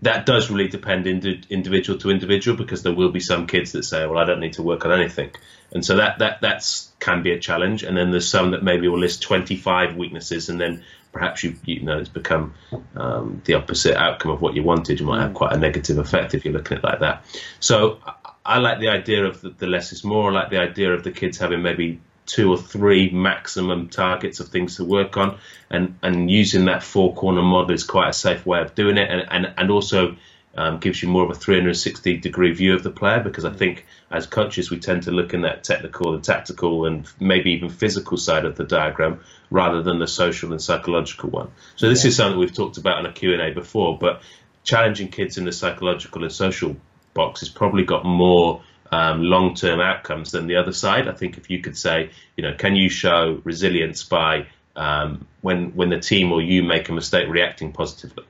that 0.04 0.26
does 0.26 0.50
really 0.50 0.68
depend 0.68 1.06
individual 1.06 1.98
to 1.98 2.10
individual 2.10 2.56
because 2.56 2.82
there 2.82 2.94
will 2.94 3.10
be 3.10 3.20
some 3.20 3.46
kids 3.46 3.72
that 3.72 3.84
say, 3.84 4.06
"Well, 4.06 4.18
I 4.18 4.24
don't 4.24 4.40
need 4.40 4.54
to 4.54 4.62
work 4.62 4.84
on 4.84 4.92
anything," 4.92 5.30
and 5.72 5.84
so 5.84 5.96
that 5.96 6.18
that 6.18 6.40
that's 6.40 6.92
can 7.00 7.22
be 7.22 7.32
a 7.32 7.38
challenge. 7.38 7.82
And 7.82 7.96
then 7.96 8.10
there's 8.10 8.28
some 8.28 8.52
that 8.52 8.62
maybe 8.62 8.86
will 8.88 8.98
list 8.98 9.22
25 9.22 9.96
weaknesses, 9.96 10.48
and 10.48 10.60
then 10.60 10.84
perhaps 11.12 11.42
you 11.42 11.56
you 11.64 11.80
know 11.80 11.98
it's 11.98 12.10
become 12.10 12.54
um, 12.96 13.40
the 13.46 13.54
opposite 13.54 13.96
outcome 13.96 14.30
of 14.30 14.42
what 14.42 14.54
you 14.54 14.62
wanted. 14.62 15.00
You 15.00 15.06
might 15.06 15.22
have 15.22 15.34
quite 15.34 15.52
a 15.52 15.58
negative 15.58 15.98
effect 15.98 16.34
if 16.34 16.44
you're 16.44 16.54
looking 16.54 16.76
at 16.76 16.84
it 16.84 16.86
like 16.86 17.00
that. 17.00 17.24
So 17.60 17.98
I 18.44 18.58
like 18.58 18.80
the 18.80 18.88
idea 18.88 19.24
of 19.24 19.40
the, 19.40 19.50
the 19.50 19.66
less 19.66 19.92
is 19.92 20.04
more. 20.04 20.30
I 20.30 20.34
like 20.34 20.50
the 20.50 20.58
idea 20.58 20.92
of 20.92 21.02
the 21.02 21.12
kids 21.12 21.38
having 21.38 21.62
maybe 21.62 22.00
two 22.26 22.50
or 22.50 22.58
three 22.58 23.10
maximum 23.10 23.88
targets 23.88 24.40
of 24.40 24.48
things 24.48 24.76
to 24.76 24.84
work 24.84 25.16
on, 25.16 25.38
and 25.70 25.98
and 26.02 26.30
using 26.30 26.66
that 26.66 26.82
four 26.82 27.14
corner 27.14 27.42
model 27.42 27.72
is 27.72 27.84
quite 27.84 28.08
a 28.08 28.12
safe 28.12 28.44
way 28.46 28.60
of 28.60 28.74
doing 28.74 28.98
it, 28.98 29.10
and 29.10 29.26
and 29.30 29.54
and 29.56 29.70
also. 29.70 30.16
Um, 30.56 30.78
gives 30.78 31.02
you 31.02 31.08
more 31.08 31.24
of 31.24 31.30
a 31.30 31.34
360 31.34 32.18
degree 32.18 32.52
view 32.52 32.74
of 32.74 32.84
the 32.84 32.90
player 32.90 33.18
because 33.18 33.44
I 33.44 33.52
think 33.52 33.84
as 34.08 34.28
coaches 34.28 34.70
we 34.70 34.78
tend 34.78 35.02
to 35.02 35.10
look 35.10 35.34
in 35.34 35.42
that 35.42 35.64
technical 35.64 36.14
and 36.14 36.22
tactical 36.22 36.84
and 36.84 37.10
maybe 37.18 37.50
even 37.54 37.70
physical 37.70 38.16
side 38.16 38.44
of 38.44 38.54
the 38.54 38.62
diagram 38.62 39.18
rather 39.50 39.82
than 39.82 39.98
the 39.98 40.06
social 40.06 40.52
and 40.52 40.62
psychological 40.62 41.30
one. 41.30 41.50
So 41.74 41.88
this 41.88 42.04
yeah. 42.04 42.08
is 42.10 42.16
something 42.16 42.38
we've 42.38 42.54
talked 42.54 42.76
about 42.76 43.00
in 43.00 43.06
a 43.06 43.12
Q&A 43.12 43.50
before, 43.50 43.98
but 43.98 44.22
challenging 44.62 45.08
kids 45.08 45.38
in 45.38 45.44
the 45.44 45.50
psychological 45.50 46.22
and 46.22 46.32
social 46.32 46.76
box 47.14 47.40
has 47.40 47.48
probably 47.48 47.84
got 47.84 48.04
more 48.04 48.62
um, 48.94 49.22
long 49.22 49.54
term 49.54 49.80
outcomes 49.80 50.30
than 50.30 50.46
the 50.46 50.56
other 50.56 50.72
side. 50.72 51.08
I 51.08 51.12
think 51.12 51.36
if 51.36 51.50
you 51.50 51.60
could 51.60 51.76
say, 51.76 52.10
you 52.36 52.42
know, 52.42 52.54
can 52.54 52.76
you 52.76 52.88
show 52.88 53.40
resilience 53.42 54.04
by 54.04 54.46
um, 54.76 55.26
when 55.40 55.74
when 55.74 55.90
the 55.90 55.98
team 55.98 56.32
or 56.32 56.40
you 56.40 56.62
make 56.62 56.88
a 56.88 56.92
mistake 56.92 57.28
reacting 57.28 57.72
positively? 57.72 58.24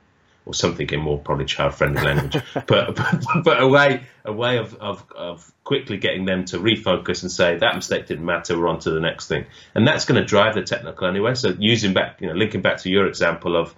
Or 0.47 0.53
something 0.53 0.87
in 0.91 0.99
more 0.99 1.17
probably 1.17 1.45
child-friendly 1.45 2.03
language, 2.03 2.37
but, 2.53 2.95
but 2.95 3.25
but 3.43 3.59
a 3.59 3.67
way 3.67 4.03
a 4.23 4.31
way 4.31 4.59
of, 4.59 4.75
of 4.75 5.03
of 5.15 5.51
quickly 5.63 5.97
getting 5.97 6.25
them 6.25 6.45
to 6.45 6.59
refocus 6.59 7.23
and 7.23 7.31
say 7.31 7.57
that 7.57 7.73
mistake 7.73 8.05
didn't 8.05 8.25
matter, 8.25 8.55
we're 8.55 8.67
on 8.67 8.77
to 8.81 8.91
the 8.91 8.99
next 8.99 9.27
thing, 9.27 9.45
and 9.73 9.87
that's 9.87 10.05
going 10.05 10.21
to 10.21 10.27
drive 10.35 10.53
the 10.53 10.61
technical 10.61 11.07
anyway. 11.07 11.33
So 11.33 11.55
using 11.57 11.95
back, 11.95 12.21
you 12.21 12.27
know, 12.27 12.35
linking 12.35 12.61
back 12.61 12.77
to 12.83 12.91
your 12.91 13.07
example 13.07 13.57
of 13.57 13.73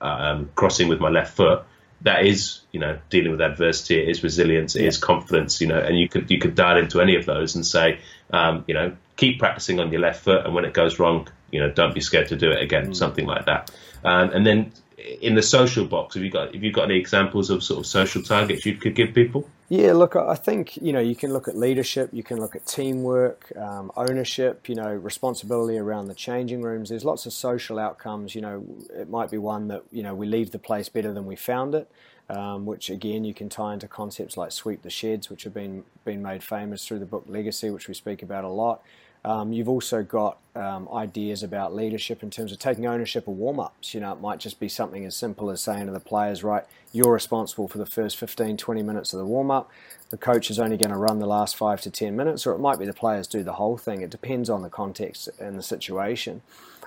um, 0.00 0.48
crossing 0.54 0.88
with 0.88 1.00
my 1.00 1.10
left 1.10 1.36
foot, 1.36 1.64
that 2.02 2.24
is, 2.24 2.60
you 2.72 2.80
know, 2.80 2.98
dealing 3.10 3.30
with 3.30 3.40
adversity. 3.40 4.00
It 4.00 4.08
is 4.08 4.22
resilience. 4.22 4.76
It 4.76 4.82
yeah. 4.82 4.88
is 4.88 4.98
confidence. 4.98 5.60
You 5.60 5.68
know, 5.68 5.78
and 5.78 5.98
you 5.98 6.08
could 6.08 6.30
you 6.30 6.38
could 6.38 6.54
dial 6.54 6.78
into 6.78 7.00
any 7.00 7.16
of 7.16 7.26
those 7.26 7.54
and 7.54 7.66
say, 7.66 8.00
um, 8.32 8.64
you 8.66 8.74
know, 8.74 8.96
keep 9.16 9.38
practicing 9.38 9.80
on 9.80 9.90
your 9.90 10.00
left 10.00 10.22
foot, 10.22 10.44
and 10.44 10.54
when 10.54 10.64
it 10.64 10.72
goes 10.72 10.98
wrong, 10.98 11.28
you 11.50 11.60
know, 11.60 11.70
don't 11.70 11.94
be 11.94 12.00
scared 12.00 12.28
to 12.28 12.36
do 12.36 12.50
it 12.50 12.62
again. 12.62 12.88
Mm. 12.88 12.96
Something 12.96 13.26
like 13.26 13.46
that. 13.46 13.70
Um, 14.04 14.30
and 14.30 14.46
then 14.46 14.72
in 15.20 15.34
the 15.34 15.42
social 15.42 15.84
box, 15.84 16.14
have 16.14 16.24
you 16.24 16.30
got 16.30 16.54
have 16.54 16.62
you 16.62 16.72
got 16.72 16.84
any 16.84 16.98
examples 16.98 17.50
of 17.50 17.62
sort 17.62 17.80
of 17.80 17.86
social 17.86 18.22
targets 18.22 18.66
you 18.66 18.76
could 18.76 18.94
give 18.94 19.14
people? 19.14 19.48
Yeah, 19.68 19.94
look, 19.94 20.14
I 20.14 20.36
think 20.36 20.76
you 20.76 20.92
know 20.92 21.00
you 21.00 21.16
can 21.16 21.32
look 21.32 21.48
at 21.48 21.56
leadership, 21.56 22.10
you 22.12 22.22
can 22.22 22.38
look 22.38 22.54
at 22.54 22.64
teamwork, 22.66 23.52
um, 23.56 23.90
ownership, 23.96 24.68
you 24.68 24.76
know, 24.76 24.92
responsibility 24.94 25.76
around 25.76 26.06
the 26.06 26.14
changing 26.14 26.62
rooms. 26.62 26.88
There's 26.88 27.04
lots 27.04 27.26
of 27.26 27.32
social 27.32 27.80
outcomes. 27.80 28.36
You 28.36 28.42
know, 28.42 28.64
it 28.94 29.10
might 29.10 29.28
be 29.28 29.38
one 29.38 29.66
that 29.68 29.82
you 29.90 30.04
know 30.04 30.14
we 30.14 30.26
leave 30.28 30.52
the 30.52 30.60
place 30.60 30.88
better 30.88 31.12
than 31.12 31.26
we 31.26 31.34
found 31.34 31.74
it, 31.74 31.90
um, 32.30 32.64
which 32.64 32.90
again 32.90 33.24
you 33.24 33.34
can 33.34 33.48
tie 33.48 33.74
into 33.74 33.88
concepts 33.88 34.36
like 34.36 34.52
sweep 34.52 34.82
the 34.82 34.90
sheds, 34.90 35.30
which 35.30 35.42
have 35.42 35.54
been 35.54 35.82
been 36.04 36.22
made 36.22 36.44
famous 36.44 36.86
through 36.86 37.00
the 37.00 37.06
book 37.06 37.24
Legacy, 37.26 37.68
which 37.70 37.88
we 37.88 37.94
speak 37.94 38.22
about 38.22 38.44
a 38.44 38.48
lot. 38.48 38.82
Um, 39.24 39.52
you've 39.52 39.68
also 39.68 40.04
got 40.04 40.38
um, 40.56 40.88
ideas 40.92 41.42
about 41.42 41.74
leadership 41.74 42.22
in 42.22 42.30
terms 42.30 42.50
of 42.50 42.58
taking 42.58 42.86
ownership 42.86 43.28
of 43.28 43.34
warm 43.34 43.60
ups. 43.60 43.94
You 43.94 44.00
know, 44.00 44.12
it 44.12 44.20
might 44.20 44.40
just 44.40 44.58
be 44.58 44.68
something 44.68 45.04
as 45.04 45.14
simple 45.14 45.50
as 45.50 45.60
saying 45.60 45.86
to 45.86 45.92
the 45.92 46.00
players, 46.00 46.42
right, 46.42 46.64
you're 46.92 47.12
responsible 47.12 47.68
for 47.68 47.78
the 47.78 47.86
first 47.86 48.16
15, 48.16 48.56
20 48.56 48.82
minutes 48.82 49.12
of 49.12 49.18
the 49.18 49.26
warm 49.26 49.50
up. 49.50 49.70
The 50.10 50.16
coach 50.16 50.50
is 50.50 50.58
only 50.58 50.76
going 50.76 50.90
to 50.90 50.96
run 50.96 51.18
the 51.18 51.26
last 51.26 51.56
five 51.56 51.80
to 51.82 51.90
10 51.90 52.16
minutes, 52.16 52.46
or 52.46 52.52
it 52.52 52.58
might 52.58 52.78
be 52.78 52.86
the 52.86 52.92
players 52.92 53.26
do 53.26 53.42
the 53.42 53.54
whole 53.54 53.76
thing. 53.76 54.02
It 54.02 54.10
depends 54.10 54.48
on 54.48 54.62
the 54.62 54.70
context 54.70 55.28
and 55.38 55.58
the 55.58 55.62
situation. 55.62 56.42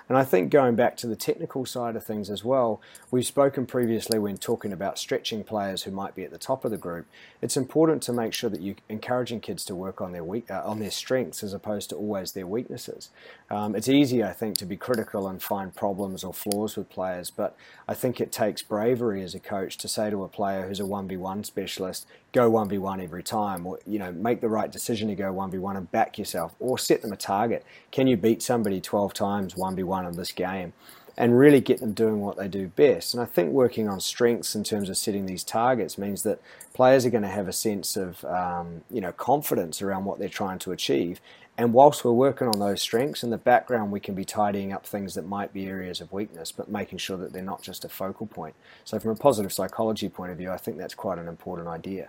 And 0.10 0.18
I 0.18 0.24
think 0.24 0.50
going 0.50 0.76
back 0.76 0.98
to 0.98 1.08
the 1.08 1.16
technical 1.16 1.68
side 1.68 1.96
of 1.96 2.04
things 2.04 2.32
as 2.32 2.44
well, 2.44 2.82
we've 3.12 3.28
spoken 3.28 3.68
previously 3.68 4.18
when 4.18 4.40
talking 4.40 4.74
about 4.74 4.98
stretching 4.98 5.44
players 5.44 5.84
who 5.84 5.92
might 5.92 6.16
be 6.16 6.24
at 6.24 6.32
the 6.32 6.40
top 6.40 6.66
of 6.66 6.72
the 6.72 6.78
group. 6.78 7.06
It's 7.44 7.56
important 7.56 8.02
to 8.04 8.14
make 8.14 8.34
sure 8.34 8.50
that 8.50 8.62
you're 8.62 8.76
encouraging 8.90 9.40
kids 9.40 9.64
to 9.66 9.76
work 9.76 10.02
on 10.02 10.12
their 10.12 10.24
weak, 10.24 10.50
uh, 10.50 10.64
on 10.66 10.80
their 10.80 10.90
strengths 10.90 11.44
as 11.44 11.54
opposed 11.54 11.92
to 11.92 11.96
always 11.96 12.32
their 12.32 12.48
weaknesses. 12.48 13.12
Um, 13.60 13.76
it's 13.76 13.90
easy, 13.90 14.24
I 14.24 14.32
think, 14.32 14.58
to 14.60 14.66
be 14.66 14.78
critical 14.78 15.28
and 15.28 15.44
find 15.44 15.76
problems 15.76 16.24
or 16.24 16.34
flaws 16.34 16.78
with 16.78 16.90
players, 16.90 17.30
but 17.30 17.58
I 17.90 17.94
think 17.94 18.22
it 18.22 18.32
takes 18.32 18.62
bravery 18.62 19.22
as 19.22 19.36
a 19.36 19.40
coach 19.40 19.78
to 19.80 19.90
say 19.90 20.10
to 20.10 20.24
a 20.24 20.30
player 20.30 20.66
who's 20.66 20.80
a 20.80 20.84
1v1 20.84 21.46
specialist, 21.46 22.08
go 22.32 22.50
1v1 22.50 23.04
every 23.04 23.22
time, 23.22 23.66
or 23.66 23.78
you 23.86 24.00
know, 24.00 24.14
make 24.14 24.40
the 24.40 24.48
right 24.48 24.72
decision 24.72 25.10
to 25.10 25.16
go 25.16 25.34
1v1 25.34 25.76
and 25.76 25.92
back 25.92 26.18
yourself, 26.18 26.56
or 26.62 26.78
set 26.78 27.02
them 27.02 27.12
a 27.12 27.18
target. 27.18 27.66
Can 27.92 28.08
you 28.08 28.16
beat 28.16 28.42
somebody 28.42 28.80
12 28.80 29.14
times 29.14 29.56
1v1 29.56 30.08
in 30.08 30.16
this 30.16 30.32
game? 30.32 30.72
And 31.18 31.38
really 31.38 31.60
get 31.60 31.82
them 31.82 31.92
doing 31.92 32.22
what 32.22 32.38
they 32.38 32.48
do 32.48 32.68
best. 32.68 33.14
And 33.14 33.22
I 33.22 33.26
think 33.26 33.52
working 33.52 33.90
on 33.90 34.00
strengths 34.00 34.56
in 34.56 34.64
terms 34.64 34.90
of 34.90 34.96
setting 34.96 35.26
these 35.26 35.44
targets 35.44 35.98
means 35.98 36.24
that 36.24 36.40
players 36.74 37.06
are 37.06 37.10
going 37.10 37.24
to 37.24 37.28
have 37.28 37.50
a 37.50 37.52
sense 37.52 37.98
of 37.98 38.24
um, 38.24 38.84
you 38.90 39.02
know 39.02 39.12
confidence 39.12 39.82
around 39.82 40.06
what 40.06 40.18
they're 40.18 40.30
trying 40.30 40.60
to 40.60 40.72
achieve, 40.72 41.20
and 41.60 41.74
whilst 41.74 42.06
we're 42.06 42.14
working 42.14 42.48
on 42.48 42.58
those 42.58 42.82
strengths, 42.82 43.22
in 43.22 43.32
the 43.32 43.38
background 43.38 43.92
we 43.92 44.00
can 44.00 44.16
be 44.16 44.24
tidying 44.24 44.72
up 44.72 44.86
things 44.86 45.14
that 45.16 45.28
might 45.28 45.54
be 45.54 45.66
areas 45.66 46.00
of 46.00 46.14
weakness, 46.14 46.54
but 46.54 46.70
making 46.70 47.00
sure 47.00 47.18
that 47.18 47.34
they're 47.34 47.42
not 47.42 47.62
just 47.62 47.84
a 47.84 47.90
focal 47.90 48.28
point. 48.28 48.56
So, 48.86 48.98
from 48.98 49.12
a 49.12 49.16
positive 49.16 49.52
psychology 49.52 50.08
point 50.08 50.32
of 50.32 50.38
view, 50.38 50.52
I 50.52 50.58
think 50.58 50.78
that's 50.78 50.96
quite 50.96 51.18
an 51.18 51.28
important 51.28 51.68
idea. 51.68 52.08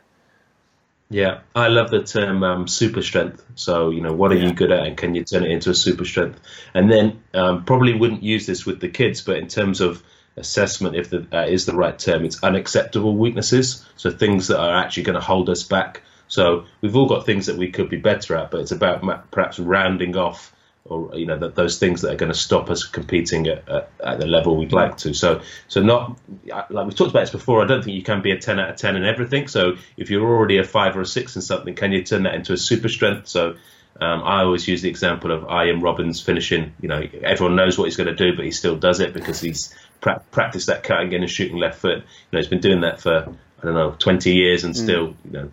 Yeah, 1.09 1.41
I 1.57 1.67
love 1.67 1.91
the 1.91 2.05
term 2.05 2.45
um, 2.45 2.69
super 2.69 3.03
strength. 3.03 3.45
So, 3.57 3.91
you 3.91 4.01
know, 4.01 4.13
what 4.13 4.31
are 4.31 4.37
yeah. 4.37 4.47
you 4.47 4.53
good 4.53 4.71
at 4.71 4.87
and 4.87 4.97
can 4.97 5.17
you 5.17 5.25
turn 5.25 5.43
it 5.43 5.51
into 5.51 5.71
a 5.71 5.75
super 5.75 6.05
strength? 6.05 6.39
And 6.73 6.91
then 6.91 7.21
um, 7.35 7.65
probably 7.65 7.95
wouldn't 7.95 8.23
use 8.23 8.47
this 8.47 8.65
with 8.65 8.79
the 8.79 8.89
kids, 8.89 9.21
but 9.21 9.37
in 9.39 9.49
terms 9.49 9.81
of 9.81 10.01
assessment, 10.37 10.95
if 10.95 11.11
that 11.11 11.35
uh, 11.35 11.47
is 11.47 11.67
the 11.67 11.75
right 11.75 11.99
term, 11.99 12.25
it's 12.25 12.41
unacceptable 12.45 13.17
weaknesses. 13.17 13.85
So, 13.97 14.13
things 14.13 14.47
that 14.47 14.61
are 14.61 14.77
actually 14.77 15.03
going 15.03 15.19
to 15.19 15.25
hold 15.25 15.51
us 15.51 15.65
back 15.65 16.03
so 16.31 16.65
we've 16.81 16.95
all 16.95 17.09
got 17.09 17.27
things 17.27 17.47
that 17.47 17.57
we 17.57 17.73
could 17.73 17.89
be 17.89 17.97
better 17.97 18.37
at, 18.37 18.53
but 18.53 18.61
it's 18.61 18.71
about 18.71 19.31
perhaps 19.33 19.59
rounding 19.59 20.17
off 20.17 20.55
or 20.85 21.11
you 21.15 21.27
know 21.27 21.37
that 21.37 21.57
those 21.57 21.79
things 21.79 22.03
that 22.03 22.13
are 22.13 22.17
going 22.17 22.33
to 22.33 22.39
stop 22.39 22.71
us 22.71 22.85
competing 22.85 23.49
at, 23.49 23.69
at, 23.69 23.91
at, 24.03 24.19
the 24.19 24.27
level 24.27 24.57
we'd 24.57 24.73
like 24.73 24.97
to. 24.99 25.13
So 25.13 25.43
so 25.67 25.83
not 25.83 26.17
like 26.47 26.71
we've 26.71 26.95
talked 26.95 27.11
about 27.11 27.21
this 27.21 27.31
before. 27.31 27.63
I 27.63 27.67
don't 27.67 27.85
think 27.85 27.97
you 27.97 28.05
can 28.05 28.23
be 28.23 28.31
a 28.31 28.39
ten 28.39 28.61
out 28.61 28.71
of 28.71 28.77
ten 28.77 28.95
in 28.95 29.05
everything. 29.05 29.49
So 29.49 29.75
if 29.97 30.09
you're 30.09 30.25
already 30.25 30.59
a 30.59 30.65
five 30.65 30.97
or 30.97 31.01
a 31.01 31.07
six 31.07 31.35
in 31.35 31.43
something, 31.43 31.75
can 31.75 31.91
you 31.91 32.05
turn 32.05 32.23
that 32.23 32.35
into 32.35 32.53
a 32.53 32.57
super 32.57 32.89
strength? 32.89 33.27
So 33.27 33.57
um, 34.01 34.23
I 34.23 34.43
always 34.43 34.69
use 34.69 34.83
the 34.83 34.89
example 34.89 35.33
of 35.33 35.45
Arjen 35.45 35.81
Robben's 35.81 36.21
finishing. 36.21 36.73
You 36.81 36.89
know, 36.89 37.03
everyone 37.25 37.57
knows 37.57 37.77
what 37.77 37.87
he's 37.87 37.97
going 37.97 38.15
to 38.15 38.15
do, 38.15 38.37
but 38.37 38.45
he 38.45 38.53
still 38.53 38.77
does 38.77 39.01
it 39.01 39.13
because 39.13 39.41
he's 39.41 39.75
pra- 40.01 40.23
practiced 40.31 40.69
that 40.69 40.85
cutting 40.85 41.13
in 41.13 41.23
and 41.23 41.31
shooting 41.31 41.59
left 41.59 41.81
foot. 41.81 41.99
You 41.99 42.05
know, 42.33 42.39
he's 42.39 42.49
been 42.49 42.61
doing 42.61 42.83
that 42.83 43.01
for 43.01 43.35
I 43.63 43.67
don't 43.67 43.75
know 43.75 43.95
20 43.99 44.33
years 44.33 44.65
and 44.65 44.75
mm. 44.75 44.79
still 44.79 45.15
you 45.25 45.31
know 45.31 45.51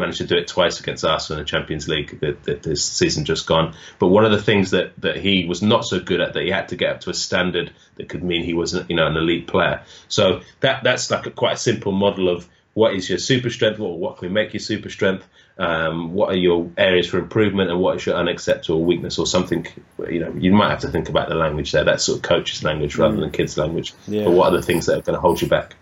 managed 0.00 0.18
to 0.18 0.26
do 0.26 0.36
it 0.36 0.48
twice 0.48 0.80
against 0.80 1.04
Arsenal 1.04 1.38
in 1.38 1.44
the 1.44 1.48
Champions 1.48 1.88
League 1.88 2.18
this 2.20 2.84
season 2.84 3.24
just 3.24 3.46
gone. 3.46 3.74
But 3.98 4.08
one 4.08 4.24
of 4.24 4.32
the 4.32 4.42
things 4.42 4.70
that, 4.72 5.00
that 5.00 5.16
he 5.16 5.46
was 5.46 5.62
not 5.62 5.84
so 5.84 6.00
good 6.00 6.20
at 6.20 6.34
that 6.34 6.42
he 6.42 6.50
had 6.50 6.68
to 6.68 6.76
get 6.76 6.90
up 6.90 7.00
to 7.02 7.10
a 7.10 7.14
standard 7.14 7.72
that 7.96 8.08
could 8.08 8.24
mean 8.24 8.44
he 8.44 8.54
was 8.54 8.74
you 8.88 8.96
know 8.96 9.06
an 9.06 9.16
elite 9.16 9.46
player. 9.46 9.82
So 10.08 10.40
that 10.60 10.82
that's 10.82 11.10
like 11.10 11.26
a, 11.26 11.30
quite 11.30 11.54
a 11.54 11.58
simple 11.58 11.92
model 11.92 12.28
of 12.28 12.48
what 12.74 12.94
is 12.94 13.08
your 13.08 13.18
super 13.18 13.50
strength, 13.50 13.78
what 13.78 13.98
what 13.98 14.18
can 14.18 14.28
we 14.28 14.34
make 14.34 14.52
your 14.52 14.60
super 14.60 14.90
strength, 14.90 15.26
um, 15.58 16.14
what 16.14 16.30
are 16.30 16.36
your 16.36 16.70
areas 16.76 17.06
for 17.08 17.18
improvement, 17.18 17.70
and 17.70 17.80
what 17.80 17.96
is 17.96 18.06
your 18.06 18.16
unacceptable 18.16 18.84
weakness 18.84 19.18
or 19.18 19.26
something. 19.26 19.66
You 20.08 20.20
know, 20.20 20.34
you 20.38 20.52
might 20.52 20.70
have 20.70 20.80
to 20.80 20.88
think 20.88 21.08
about 21.08 21.28
the 21.28 21.34
language 21.34 21.72
there. 21.72 21.84
That's 21.84 22.04
sort 22.04 22.18
of 22.18 22.22
coach's 22.22 22.62
language 22.62 22.96
rather 22.96 23.16
mm. 23.16 23.20
than 23.20 23.30
kids' 23.32 23.58
language. 23.58 23.94
Yeah. 24.06 24.24
But 24.24 24.32
what 24.32 24.52
are 24.52 24.56
the 24.56 24.62
things 24.62 24.86
that 24.86 24.98
are 24.98 25.02
going 25.02 25.16
to 25.16 25.20
hold 25.20 25.42
you 25.42 25.48
back? 25.48 25.74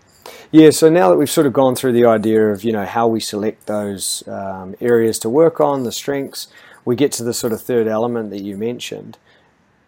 Yeah, 0.51 0.71
so 0.71 0.89
now 0.89 1.11
that 1.11 1.17
we've 1.17 1.29
sort 1.29 1.45
of 1.45 1.53
gone 1.53 1.75
through 1.75 1.91
the 1.91 2.05
idea 2.05 2.47
of 2.47 2.63
you 2.63 2.71
know 2.71 2.85
how 2.85 3.07
we 3.07 3.19
select 3.19 3.67
those 3.67 4.27
um, 4.27 4.73
areas 4.81 5.19
to 5.19 5.29
work 5.29 5.61
on, 5.61 5.83
the 5.83 5.91
strengths, 5.91 6.47
we 6.85 6.95
get 6.95 7.11
to 7.13 7.23
the 7.23 7.35
sort 7.35 7.53
of 7.53 7.61
third 7.61 7.87
element 7.87 8.31
that 8.31 8.41
you 8.41 8.57
mentioned. 8.57 9.19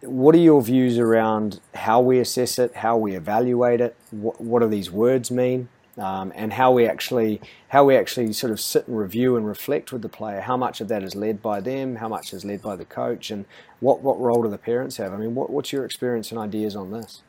What 0.02 0.36
are 0.36 0.40
your 0.40 0.62
views 0.62 1.00
around 1.00 1.60
how 1.74 2.00
we 2.02 2.20
assess 2.20 2.60
it, 2.60 2.76
how 2.76 2.96
we 2.96 3.16
evaluate 3.16 3.82
it? 3.82 3.96
What, 4.12 4.40
what 4.40 4.60
do 4.62 4.68
these 4.68 4.92
words 4.92 5.32
mean, 5.32 5.70
um, 5.98 6.32
and 6.36 6.54
how 6.54 6.72
we 6.72 6.86
actually 6.86 7.42
how 7.70 7.86
we 7.86 7.96
actually 7.96 8.32
sort 8.32 8.52
of 8.52 8.60
sit 8.60 8.88
and 8.88 9.00
review 9.00 9.38
and 9.38 9.48
reflect 9.48 9.92
with 9.92 10.04
the 10.04 10.10
player? 10.10 10.42
How 10.42 10.58
much 10.58 10.80
of 10.80 10.88
that 10.90 11.02
is 11.02 11.16
led 11.16 11.42
by 11.42 11.60
them? 11.60 11.96
How 11.96 12.08
much 12.08 12.34
is 12.34 12.46
led 12.46 12.62
by 12.62 12.76
the 12.76 12.86
coach? 12.86 13.32
And 13.32 13.46
what 13.80 14.04
what 14.04 14.20
role 14.20 14.44
do 14.44 14.50
the 14.50 14.60
parents 14.60 14.98
have? 14.98 15.12
I 15.12 15.18
mean, 15.18 15.34
what, 15.34 15.50
what's 15.50 15.74
your 15.74 15.86
experience 15.86 16.30
and 16.30 16.40
ideas 16.40 16.76
on 16.76 16.92
this? 16.92 17.24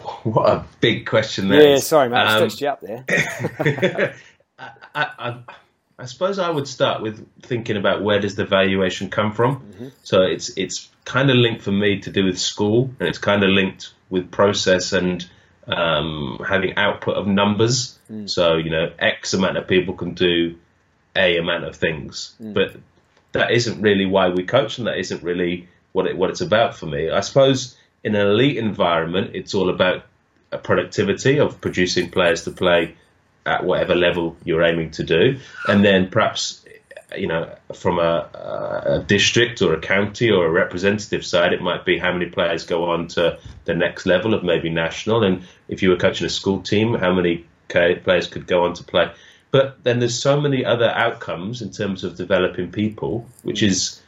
What 0.24 0.48
a 0.48 0.64
big 0.80 1.06
question 1.06 1.48
there. 1.48 1.62
Yeah, 1.62 1.74
is. 1.76 1.86
sorry, 1.86 2.08
mate, 2.08 2.18
um, 2.18 2.28
I 2.28 2.48
stitched 2.48 2.60
you 2.60 2.68
up 2.68 2.80
there. 2.80 3.04
I, 4.58 4.70
I, 4.94 5.38
I, 5.98 6.04
suppose 6.06 6.38
I 6.38 6.50
would 6.50 6.66
start 6.66 7.02
with 7.02 7.26
thinking 7.42 7.76
about 7.76 8.02
where 8.02 8.20
does 8.20 8.34
the 8.34 8.44
valuation 8.44 9.10
come 9.10 9.32
from. 9.32 9.60
Mm-hmm. 9.60 9.88
So 10.02 10.22
it's 10.22 10.56
it's 10.56 10.88
kind 11.04 11.30
of 11.30 11.36
linked 11.36 11.62
for 11.62 11.72
me 11.72 12.00
to 12.00 12.10
do 12.10 12.24
with 12.24 12.38
school, 12.38 12.90
and 12.98 13.08
it's 13.08 13.18
kind 13.18 13.44
of 13.44 13.50
linked 13.50 13.92
with 14.10 14.30
process 14.30 14.92
and 14.92 15.28
um, 15.66 16.44
having 16.46 16.76
output 16.76 17.16
of 17.16 17.26
numbers. 17.26 17.98
Mm. 18.10 18.28
So 18.28 18.56
you 18.56 18.70
know, 18.70 18.90
X 18.98 19.34
amount 19.34 19.56
of 19.56 19.68
people 19.68 19.94
can 19.94 20.14
do 20.14 20.56
a 21.16 21.36
amount 21.36 21.64
of 21.64 21.76
things, 21.76 22.34
mm. 22.40 22.54
but 22.54 22.76
that 23.32 23.52
isn't 23.52 23.80
really 23.80 24.06
why 24.06 24.28
we 24.30 24.44
coach, 24.44 24.78
and 24.78 24.86
that 24.86 24.98
isn't 24.98 25.22
really 25.22 25.68
what 25.92 26.06
it 26.06 26.16
what 26.16 26.30
it's 26.30 26.40
about 26.40 26.76
for 26.76 26.86
me. 26.86 27.10
I 27.10 27.20
suppose 27.20 27.77
in 28.04 28.14
an 28.14 28.26
elite 28.26 28.56
environment, 28.56 29.34
it's 29.34 29.54
all 29.54 29.70
about 29.70 30.04
productivity 30.62 31.38
of 31.38 31.60
producing 31.60 32.10
players 32.10 32.44
to 32.44 32.50
play 32.50 32.96
at 33.44 33.64
whatever 33.64 33.94
level 33.94 34.36
you're 34.44 34.62
aiming 34.62 34.90
to 34.92 35.04
do, 35.04 35.38
and 35.66 35.84
then 35.84 36.08
perhaps 36.08 36.64
you 37.16 37.26
know 37.26 37.54
from 37.74 37.98
a, 37.98 38.28
a, 38.84 39.04
district 39.06 39.62
or 39.62 39.72
a 39.72 39.80
county 39.80 40.30
or 40.30 40.46
a 40.46 40.50
representative 40.50 41.24
side, 41.24 41.52
it 41.52 41.62
might 41.62 41.84
be 41.84 41.98
how 41.98 42.12
many 42.12 42.26
players 42.26 42.64
go 42.64 42.90
on 42.90 43.08
to 43.08 43.38
the 43.64 43.74
next 43.74 44.04
level 44.06 44.34
of 44.34 44.44
maybe 44.44 44.68
national, 44.68 45.24
and 45.24 45.44
if 45.68 45.82
you 45.82 45.90
were 45.90 45.96
coaching 45.96 46.26
a 46.26 46.30
school 46.30 46.60
team, 46.60 46.94
how 46.94 47.12
many 47.12 47.44
players 47.68 48.28
could 48.28 48.46
go 48.46 48.64
on 48.64 48.74
to 48.74 48.84
play. 48.84 49.10
But 49.50 49.82
then 49.82 49.98
there's 49.98 50.18
so 50.18 50.40
many 50.40 50.64
other 50.64 50.88
outcomes 50.88 51.62
in 51.62 51.70
terms 51.70 52.04
of 52.04 52.16
developing 52.16 52.70
people, 52.70 53.26
which 53.42 53.62
is 53.62 54.00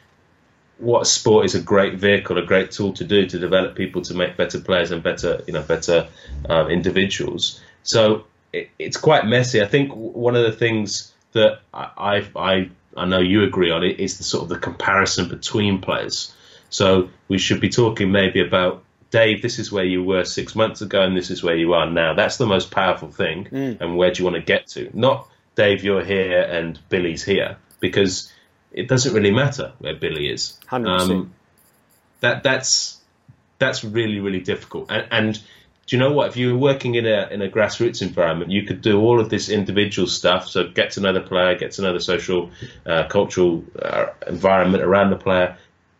what 0.81 1.07
sport 1.07 1.45
is 1.45 1.55
a 1.55 1.61
great 1.61 1.95
vehicle, 1.95 2.39
a 2.39 2.43
great 2.43 2.71
tool 2.71 2.93
to 2.95 3.05
do 3.05 3.27
to 3.27 3.39
develop 3.39 3.77
people 3.77 4.03
to 4.03 4.15
make 4.15 4.37
better 4.37 4.59
players 4.61 4.91
and 4.91 5.03
better, 5.03 5.43
you 5.47 5.53
know, 5.53 5.63
better 5.63 6.09
um, 6.49 6.71
individuals. 6.71 7.61
So 7.83 8.25
it, 8.53 8.71
it's 8.79 8.97
quite 8.97 9.27
messy. 9.27 9.63
I 9.63 9.67
think 9.67 9.93
one 9.93 10.37
of 10.37 10.43
the 10.43 10.53
things 10.53 11.13
that 11.33 11.61
I, 11.73 12.27
I 12.35 12.71
I 12.97 13.05
know 13.05 13.21
you 13.21 13.45
agree 13.45 13.71
on 13.71 13.85
it 13.85 14.01
is 14.01 14.19
the 14.19 14.25
sort 14.25 14.43
of 14.43 14.49
the 14.49 14.59
comparison 14.59 15.29
between 15.29 15.81
players. 15.81 16.35
So 16.71 17.11
we 17.29 17.39
should 17.39 17.61
be 17.61 17.69
talking 17.69 18.11
maybe 18.11 18.41
about 18.41 18.83
Dave. 19.11 19.43
This 19.43 19.59
is 19.59 19.71
where 19.71 19.85
you 19.85 20.03
were 20.03 20.25
six 20.25 20.55
months 20.55 20.83
ago, 20.83 21.03
and 21.03 21.17
this 21.17 21.31
is 21.31 21.43
where 21.43 21.57
you 21.57 21.75
are 21.75 21.89
now. 21.89 22.15
That's 22.15 22.37
the 22.37 22.47
most 22.47 22.71
powerful 22.71 23.11
thing. 23.11 23.47
Mm. 23.47 23.81
And 23.81 23.97
where 23.97 24.11
do 24.11 24.23
you 24.23 24.25
want 24.25 24.37
to 24.37 24.43
get 24.43 24.67
to? 24.69 24.91
Not 24.93 25.29
Dave, 25.57 25.85
you're 25.85 26.05
here, 26.05 26.43
and 26.43 26.79
Billy's 26.89 27.25
here, 27.25 27.57
because 27.81 28.33
it 28.73 28.89
doesn't 28.89 29.15
really 29.15 29.31
matter 29.31 29.73
where 29.79 29.95
Billy 29.95 30.29
is. 30.29 30.59
Um, 31.13 31.35
that 32.21 32.43
that's 32.43 33.01
that's 33.59 33.85
really 33.85 34.21
really 34.21 34.41
difficult. 34.41 34.91
And, 34.91 35.07
and, 35.11 35.43
do 35.87 35.97
you 35.97 36.01
know 36.01 36.13
what? 36.13 36.29
If 36.29 36.37
you 36.37 36.53
were 36.53 36.59
working 36.59 36.95
in 36.95 37.05
a 37.05 37.27
in 37.33 37.43
a 37.43 37.49
grassroots 37.49 38.01
environment, 38.01 38.53
you 38.53 38.63
could 38.63 38.81
do 38.81 39.01
all 39.01 39.19
of 39.19 39.29
this 39.29 39.49
individual 39.49 40.07
stuff. 40.07 40.47
So 40.47 40.69
get 40.69 40.93
to 40.93 41.01
know 41.01 41.13
the 41.13 41.21
player, 41.21 41.59
get 41.59 41.73
to 41.73 41.83
know 41.83 41.93
the 41.93 42.01
social, 42.01 42.51
uh, 42.87 43.09
cultural 43.09 43.65
uh, 43.81 44.07
environment 44.29 44.85
around 44.85 45.11
the 45.11 45.17
player, 45.17 45.57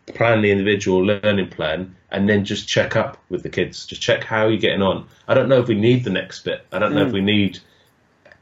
plan 0.07 0.41
the 0.41 0.51
individual 0.51 0.99
learning 1.03 1.49
plan, 1.49 1.97
and 2.09 2.29
then 2.29 2.45
just 2.45 2.69
check 2.69 2.95
up 2.95 3.17
with 3.27 3.43
the 3.43 3.49
kids. 3.49 3.85
Just 3.85 4.01
check 4.01 4.23
how 4.23 4.47
you're 4.47 4.61
getting 4.61 4.81
on. 4.81 5.07
I 5.27 5.33
don't 5.33 5.49
know 5.49 5.59
if 5.59 5.67
we 5.67 5.75
need 5.75 6.05
the 6.05 6.09
next 6.09 6.45
bit. 6.45 6.65
I 6.71 6.79
don't 6.79 6.95
know 6.95 7.03
if 7.03 7.09
mm. 7.09 7.15
we 7.15 7.21
need 7.21 7.59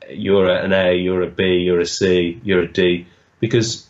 you're 0.07 0.49
an 0.49 0.71
A, 0.71 0.95
you're 0.95 1.23
a 1.23 1.29
B, 1.29 1.61
you're 1.65 1.79
a 1.79 1.85
C, 1.85 2.39
you're 2.43 2.61
a 2.61 2.67
D, 2.71 3.07
because 3.39 3.88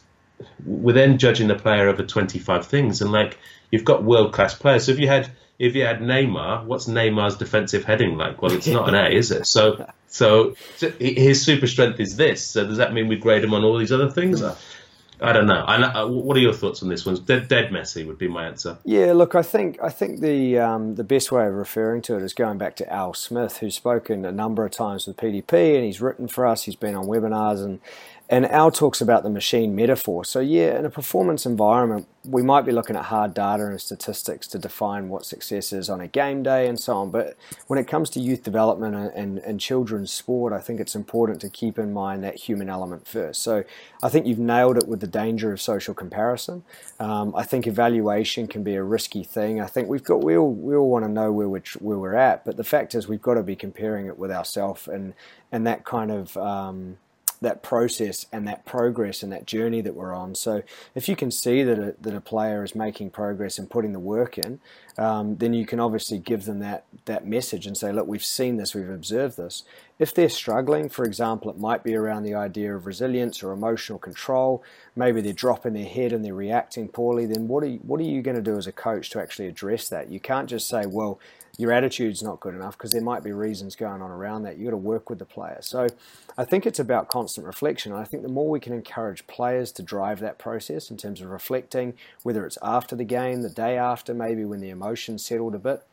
we're 0.65 0.93
then 0.93 1.17
judging 1.17 1.47
the 1.47 1.55
player 1.55 1.87
over 1.87 2.03
25 2.03 2.65
things, 2.65 3.01
and 3.01 3.11
like 3.11 3.37
you've 3.71 3.85
got 3.85 4.03
world 4.03 4.33
class 4.33 4.53
players. 4.53 4.85
So 4.85 4.91
if 4.91 4.99
you 4.99 5.07
had 5.07 5.29
if 5.59 5.75
you 5.75 5.85
had 5.85 5.99
Neymar, 5.99 6.65
what's 6.65 6.87
Neymar's 6.87 7.35
defensive 7.35 7.83
heading 7.83 8.17
like? 8.17 8.41
Well, 8.41 8.53
it's 8.53 8.67
not 8.67 8.87
an 8.87 8.95
A, 8.95 9.09
is 9.09 9.31
it? 9.31 9.45
So 9.45 9.85
so 10.07 10.55
his 10.99 11.43
super 11.43 11.67
strength 11.67 11.99
is 11.99 12.15
this. 12.15 12.45
So 12.45 12.65
does 12.65 12.77
that 12.77 12.93
mean 12.93 13.07
we 13.07 13.17
grade 13.17 13.43
him 13.43 13.53
on 13.53 13.63
all 13.63 13.77
these 13.77 13.91
other 13.91 14.09
things? 14.09 14.41
I 15.21 15.33
don't 15.33 15.47
know. 15.47 15.63
I, 15.67 15.81
uh, 15.81 16.07
what 16.07 16.37
are 16.37 16.39
your 16.39 16.53
thoughts 16.53 16.81
on 16.81 16.89
this 16.89 17.05
one? 17.05 17.15
Dead, 17.25 17.47
dead 17.47 17.71
messy 17.71 18.05
would 18.05 18.17
be 18.17 18.27
my 18.27 18.47
answer. 18.47 18.77
Yeah, 18.85 19.13
look, 19.13 19.35
I 19.35 19.41
think 19.41 19.77
I 19.81 19.89
think 19.89 20.21
the 20.21 20.59
um, 20.59 20.95
the 20.95 21.03
best 21.03 21.31
way 21.31 21.45
of 21.45 21.53
referring 21.53 22.01
to 22.03 22.15
it 22.15 22.23
is 22.23 22.33
going 22.33 22.57
back 22.57 22.75
to 22.77 22.91
Al 22.91 23.13
Smith, 23.13 23.57
who's 23.57 23.75
spoken 23.75 24.25
a 24.25 24.31
number 24.31 24.65
of 24.65 24.71
times 24.71 25.07
with 25.07 25.17
PDP, 25.17 25.75
and 25.75 25.83
he's 25.83 26.01
written 26.01 26.27
for 26.27 26.45
us. 26.45 26.63
He's 26.63 26.75
been 26.75 26.95
on 26.95 27.05
webinars, 27.05 27.63
and 27.63 27.79
and 28.29 28.45
Al 28.45 28.69
talks 28.69 29.01
about 29.01 29.23
the 29.23 29.29
machine 29.29 29.75
metaphor. 29.75 30.23
So, 30.23 30.39
yeah, 30.39 30.77
in 30.77 30.85
a 30.85 30.89
performance 30.89 31.47
environment, 31.47 32.07
we 32.25 32.41
might 32.41 32.65
be 32.65 32.71
looking 32.71 32.95
at 32.95 33.05
hard 33.05 33.33
data 33.33 33.65
and 33.67 33.79
statistics 33.79 34.47
to 34.47 34.59
define 34.59 35.07
what 35.09 35.25
success 35.25 35.71
is 35.71 35.89
on 35.89 36.01
a 36.01 36.07
game 36.07 36.43
day 36.43 36.67
and 36.67 36.79
so 36.79 36.97
on. 36.97 37.11
But 37.11 37.37
when 37.67 37.79
it 37.79 37.87
comes 37.87 38.09
to 38.11 38.19
youth 38.19 38.43
development 38.43 38.95
and, 38.95 39.11
and, 39.13 39.39
and 39.39 39.59
children's 39.59 40.11
sport, 40.11 40.51
I 40.51 40.59
think 40.59 40.79
it's 40.79 40.95
important 40.95 41.39
to 41.41 41.49
keep 41.49 41.79
in 41.79 41.93
mind 41.93 42.23
that 42.23 42.35
human 42.35 42.69
element 42.69 43.07
first. 43.07 43.41
So, 43.41 43.63
I 44.01 44.09
think 44.09 44.25
you've 44.25 44.39
nailed 44.39 44.77
it 44.77 44.87
with 44.87 45.01
the 45.01 45.07
danger 45.07 45.51
of 45.51 45.61
social 45.61 45.93
comparison. 45.93 46.63
Um, 46.99 47.33
I 47.35 47.43
think 47.43 47.67
evaluation 47.67 48.47
can 48.47 48.63
be 48.63 48.75
a 48.75 48.83
risky 48.83 49.23
thing. 49.23 49.59
I 49.59 49.67
think 49.67 49.89
we've 49.89 50.03
got 50.03 50.23
we 50.23 50.37
all 50.37 50.51
we 50.51 50.75
all 50.75 50.89
want 50.89 51.05
to 51.05 51.11
know 51.11 51.31
where 51.31 51.49
we're 51.49 51.63
where 51.79 51.97
we're 51.97 52.15
at, 52.15 52.45
but 52.45 52.57
the 52.57 52.63
fact 52.63 52.95
is 52.95 53.07
we've 53.07 53.21
got 53.21 53.35
to 53.35 53.43
be 53.43 53.55
comparing 53.55 54.07
it 54.07 54.17
with 54.17 54.31
ourselves 54.31 54.87
and 54.87 55.13
and 55.51 55.67
that 55.67 55.83
kind 55.85 56.11
of 56.11 56.37
um, 56.37 56.97
that 57.41 57.63
process 57.63 58.25
and 58.31 58.47
that 58.47 58.65
progress 58.65 59.23
and 59.23 59.31
that 59.31 59.45
journey 59.45 59.81
that 59.81 59.95
we're 59.95 60.13
on. 60.13 60.35
So 60.35 60.61
if 60.95 61.07
you 61.07 61.15
can 61.15 61.31
see 61.31 61.63
that 61.63 61.79
a, 61.79 61.95
that 62.01 62.13
a 62.13 62.21
player 62.21 62.63
is 62.63 62.75
making 62.75 63.11
progress 63.11 63.57
and 63.57 63.69
putting 63.69 63.93
the 63.93 63.99
work 63.99 64.37
in, 64.37 64.59
um, 64.97 65.37
then 65.37 65.53
you 65.53 65.65
can 65.65 65.79
obviously 65.79 66.17
give 66.17 66.45
them 66.45 66.59
that 66.59 66.85
that 67.05 67.25
message 67.25 67.65
and 67.65 67.77
say, 67.77 67.91
look, 67.91 68.07
we've 68.07 68.23
seen 68.23 68.57
this, 68.57 68.75
we've 68.75 68.89
observed 68.89 69.37
this. 69.37 69.63
If 69.97 70.13
they're 70.13 70.29
struggling, 70.29 70.89
for 70.89 71.03
example, 71.05 71.49
it 71.51 71.57
might 71.57 71.83
be 71.83 71.95
around 71.95 72.23
the 72.23 72.35
idea 72.35 72.75
of 72.75 72.85
resilience 72.85 73.43
or 73.43 73.51
emotional 73.51 73.99
control. 73.99 74.63
Maybe 74.95 75.21
they're 75.21 75.33
dropping 75.33 75.73
their 75.73 75.85
head 75.85 76.13
and 76.13 76.23
they're 76.23 76.33
reacting 76.33 76.87
poorly. 76.87 77.25
Then 77.25 77.47
what 77.47 77.63
are 77.63 77.67
you, 77.67 77.79
what 77.79 77.99
are 77.99 78.03
you 78.03 78.21
going 78.21 78.37
to 78.37 78.41
do 78.41 78.57
as 78.57 78.67
a 78.67 78.71
coach 78.71 79.09
to 79.11 79.21
actually 79.21 79.47
address 79.47 79.89
that? 79.89 80.09
You 80.09 80.19
can't 80.19 80.49
just 80.49 80.67
say, 80.69 80.85
well, 80.85 81.19
your 81.57 81.73
attitude's 81.73 82.23
not 82.23 82.39
good 82.39 82.55
enough 82.55 82.77
because 82.77 82.91
there 82.91 83.01
might 83.01 83.21
be 83.21 83.33
reasons 83.33 83.75
going 83.75 84.01
on 84.01 84.11
around 84.11 84.43
that. 84.43 84.57
You've 84.57 84.67
got 84.67 84.71
to 84.71 84.77
work 84.77 85.09
with 85.09 85.19
the 85.19 85.25
player. 85.25 85.57
So 85.59 85.87
I 86.37 86.45
think 86.45 86.65
it's 86.65 86.79
about 86.79 87.09
constant 87.09 87.45
reflection. 87.45 87.91
I 87.91 88.05
think 88.05 88.23
the 88.23 88.29
more 88.29 88.49
we 88.49 88.61
can 88.61 88.71
encourage 88.71 89.27
players 89.27 89.73
to 89.73 89.83
drive 89.83 90.21
that 90.21 90.37
process 90.37 90.89
in 90.89 90.95
terms 90.95 91.19
of 91.19 91.29
reflecting, 91.29 91.95
whether 92.23 92.45
it's 92.45 92.57
after 92.63 92.95
the 92.95 93.03
game, 93.03 93.41
the 93.41 93.49
day 93.49 93.77
after, 93.77 94.13
maybe 94.13 94.45
when 94.45 94.61
the 94.61 94.69
settled 94.95 95.55
a 95.55 95.59
bit, 95.59 95.83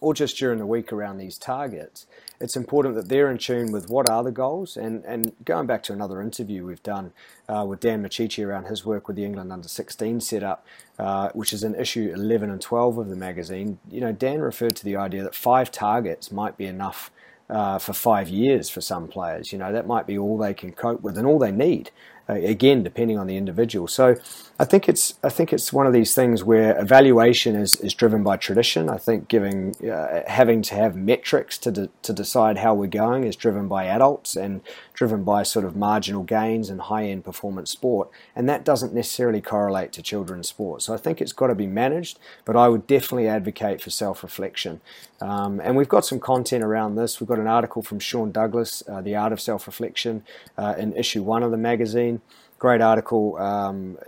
or 0.00 0.12
just 0.12 0.36
during 0.36 0.58
the 0.58 0.66
week 0.66 0.92
around 0.92 1.18
these 1.18 1.38
targets, 1.38 2.06
it's 2.40 2.56
important 2.56 2.94
that 2.96 3.08
they're 3.08 3.30
in 3.30 3.38
tune 3.38 3.72
with 3.72 3.88
what 3.88 4.08
are 4.08 4.22
the 4.22 4.30
goals. 4.30 4.76
And, 4.76 5.04
and 5.04 5.32
going 5.44 5.66
back 5.66 5.82
to 5.84 5.92
another 5.92 6.20
interview 6.20 6.66
we've 6.66 6.82
done 6.82 7.12
uh, 7.48 7.64
with 7.66 7.80
Dan 7.80 8.02
Micciche 8.02 8.44
around 8.44 8.66
his 8.66 8.84
work 8.84 9.06
with 9.06 9.16
the 9.16 9.24
England 9.24 9.52
under 9.52 9.68
16 9.68 10.20
setup, 10.20 10.66
uh, 10.98 11.30
which 11.32 11.52
is 11.52 11.62
in 11.62 11.74
issue 11.74 12.12
11 12.14 12.50
and 12.50 12.60
12 12.60 12.98
of 12.98 13.08
the 13.08 13.16
magazine, 13.16 13.78
you 13.90 14.00
know, 14.00 14.12
Dan 14.12 14.40
referred 14.40 14.76
to 14.76 14.84
the 14.84 14.96
idea 14.96 15.22
that 15.22 15.34
five 15.34 15.70
targets 15.70 16.30
might 16.30 16.58
be 16.58 16.66
enough 16.66 17.10
uh, 17.48 17.78
for 17.78 17.92
five 17.92 18.28
years 18.28 18.68
for 18.68 18.80
some 18.80 19.06
players. 19.06 19.52
You 19.52 19.58
know, 19.58 19.72
that 19.72 19.86
might 19.86 20.06
be 20.06 20.18
all 20.18 20.38
they 20.38 20.54
can 20.54 20.72
cope 20.72 21.02
with 21.02 21.16
and 21.16 21.26
all 21.26 21.38
they 21.38 21.52
need. 21.52 21.90
Uh, 22.28 22.34
again, 22.34 22.82
depending 22.82 23.18
on 23.18 23.26
the 23.26 23.36
individual. 23.36 23.86
So, 23.86 24.16
I 24.58 24.64
think 24.64 24.88
it's 24.88 25.14
I 25.24 25.30
think 25.30 25.52
it's 25.52 25.72
one 25.72 25.86
of 25.86 25.92
these 25.92 26.14
things 26.14 26.44
where 26.44 26.80
evaluation 26.80 27.56
is, 27.56 27.74
is 27.76 27.92
driven 27.92 28.22
by 28.22 28.36
tradition. 28.36 28.88
I 28.88 28.98
think 28.98 29.26
giving 29.26 29.74
uh, 29.84 30.22
having 30.28 30.62
to 30.62 30.74
have 30.76 30.94
metrics 30.94 31.58
to 31.58 31.72
de- 31.72 31.90
to 32.02 32.12
decide 32.12 32.58
how 32.58 32.72
we're 32.72 32.86
going 32.86 33.24
is 33.24 33.34
driven 33.34 33.66
by 33.66 33.86
adults 33.86 34.36
and 34.36 34.60
driven 34.94 35.24
by 35.24 35.42
sort 35.42 35.64
of 35.64 35.76
marginal 35.76 36.22
gains 36.22 36.70
and 36.70 36.80
high 36.80 37.04
end 37.04 37.24
performance 37.24 37.70
sport, 37.70 38.08
and 38.34 38.48
that 38.48 38.64
doesn't 38.64 38.94
necessarily 38.94 39.40
correlate 39.40 39.92
to 39.92 40.02
children's 40.02 40.48
sport. 40.48 40.80
So 40.82 40.94
I 40.94 40.96
think 40.96 41.20
it's 41.20 41.32
got 41.32 41.48
to 41.48 41.54
be 41.54 41.66
managed, 41.66 42.18
but 42.44 42.56
I 42.56 42.68
would 42.68 42.86
definitely 42.86 43.28
advocate 43.28 43.82
for 43.82 43.90
self 43.90 44.22
reflection. 44.22 44.80
Um, 45.20 45.60
and 45.60 45.76
we've 45.76 45.88
got 45.88 46.04
some 46.04 46.20
content 46.20 46.64
around 46.64 46.94
this. 46.94 47.20
We've 47.20 47.28
got 47.28 47.38
an 47.38 47.46
article 47.46 47.82
from 47.82 47.98
Sean 47.98 48.32
Douglas, 48.32 48.82
uh, 48.88 49.00
The 49.00 49.16
Art 49.16 49.32
of 49.32 49.40
Self 49.40 49.66
Reflection, 49.66 50.24
uh, 50.56 50.74
in 50.78 50.94
issue 50.94 51.22
one 51.22 51.42
of 51.42 51.50
the 51.50 51.56
magazine 51.56 52.20
great 52.58 52.80
article, 52.80 53.36
um, 53.36 53.98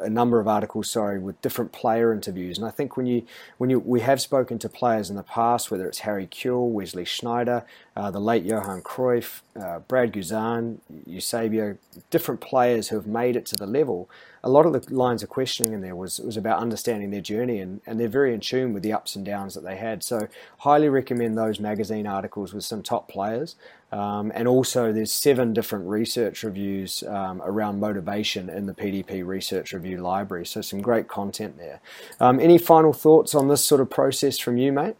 a 0.00 0.10
number 0.10 0.38
of 0.38 0.46
articles, 0.46 0.90
sorry, 0.90 1.18
with 1.18 1.40
different 1.42 1.72
player 1.72 2.12
interviews. 2.12 2.58
And 2.58 2.66
I 2.66 2.70
think 2.70 2.96
when 2.96 3.06
you 3.06 3.26
when 3.58 3.70
you 3.70 3.80
we 3.80 4.00
have 4.00 4.20
spoken 4.20 4.58
to 4.60 4.68
players 4.68 5.10
in 5.10 5.16
the 5.16 5.22
past, 5.22 5.70
whether 5.70 5.88
it's 5.88 6.00
Harry 6.00 6.26
Kewell, 6.26 6.70
Wesley 6.70 7.04
Sneijder, 7.04 7.64
uh, 7.96 8.10
the 8.10 8.20
late 8.20 8.44
Johan 8.44 8.82
Cruyff, 8.82 9.40
uh, 9.60 9.80
Brad 9.80 10.12
Guzan, 10.12 10.78
Eusebio, 11.06 11.76
different 12.10 12.40
players 12.40 12.88
who 12.88 12.96
have 12.96 13.06
made 13.06 13.36
it 13.36 13.46
to 13.46 13.56
the 13.56 13.66
level. 13.66 14.08
A 14.42 14.48
lot 14.48 14.66
of 14.66 14.72
the 14.74 14.94
lines 14.94 15.22
of 15.22 15.30
questioning 15.30 15.72
in 15.72 15.80
there 15.80 15.96
was 15.96 16.20
was 16.20 16.36
about 16.36 16.60
understanding 16.60 17.10
their 17.10 17.22
journey, 17.22 17.60
and, 17.60 17.80
and 17.86 17.98
they're 17.98 18.08
very 18.08 18.34
in 18.34 18.40
tune 18.40 18.74
with 18.74 18.82
the 18.82 18.92
ups 18.92 19.16
and 19.16 19.24
downs 19.24 19.54
that 19.54 19.64
they 19.64 19.76
had. 19.76 20.02
So, 20.02 20.28
highly 20.58 20.88
recommend 20.88 21.38
those 21.38 21.58
magazine 21.58 22.06
articles 22.06 22.52
with 22.52 22.64
some 22.64 22.82
top 22.82 23.08
players. 23.08 23.56
Um, 23.94 24.32
and 24.34 24.48
also, 24.48 24.92
there's 24.92 25.12
seven 25.12 25.52
different 25.52 25.86
research 25.86 26.42
reviews 26.42 27.04
um, 27.04 27.40
around 27.44 27.78
motivation 27.78 28.50
in 28.50 28.66
the 28.66 28.74
PDP 28.74 29.24
Research 29.24 29.72
Review 29.72 29.98
Library. 29.98 30.44
So, 30.46 30.60
some 30.62 30.82
great 30.82 31.06
content 31.06 31.58
there. 31.58 31.80
Um, 32.18 32.40
any 32.40 32.58
final 32.58 32.92
thoughts 32.92 33.36
on 33.36 33.46
this 33.46 33.64
sort 33.64 33.80
of 33.80 33.88
process 33.88 34.36
from 34.36 34.58
you, 34.58 34.72
mate? 34.72 34.96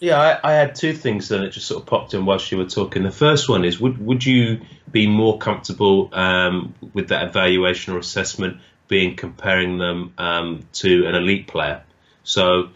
Yeah, 0.00 0.20
I, 0.20 0.50
I, 0.50 0.52
had 0.52 0.74
two 0.74 0.92
things 0.92 1.28
that 1.28 1.50
just 1.50 1.66
sort 1.66 1.80
of 1.80 1.86
popped 1.86 2.12
in 2.12 2.26
whilst 2.26 2.52
you 2.52 2.58
were 2.58 2.66
talking. 2.66 3.04
The 3.04 3.10
first 3.10 3.48
one 3.48 3.64
is 3.64 3.80
would 3.80 3.96
would 4.04 4.26
you 4.26 4.60
be 4.92 5.06
more 5.06 5.38
comfortable 5.38 6.10
um, 6.12 6.74
with 6.92 7.08
that 7.08 7.28
evaluation 7.28 7.94
or 7.94 7.98
assessment 7.98 8.58
being 8.86 9.16
comparing 9.16 9.78
them 9.78 10.12
um, 10.18 10.66
to 10.74 11.06
an 11.06 11.14
elite 11.14 11.46
player? 11.46 11.82
So 12.22 12.68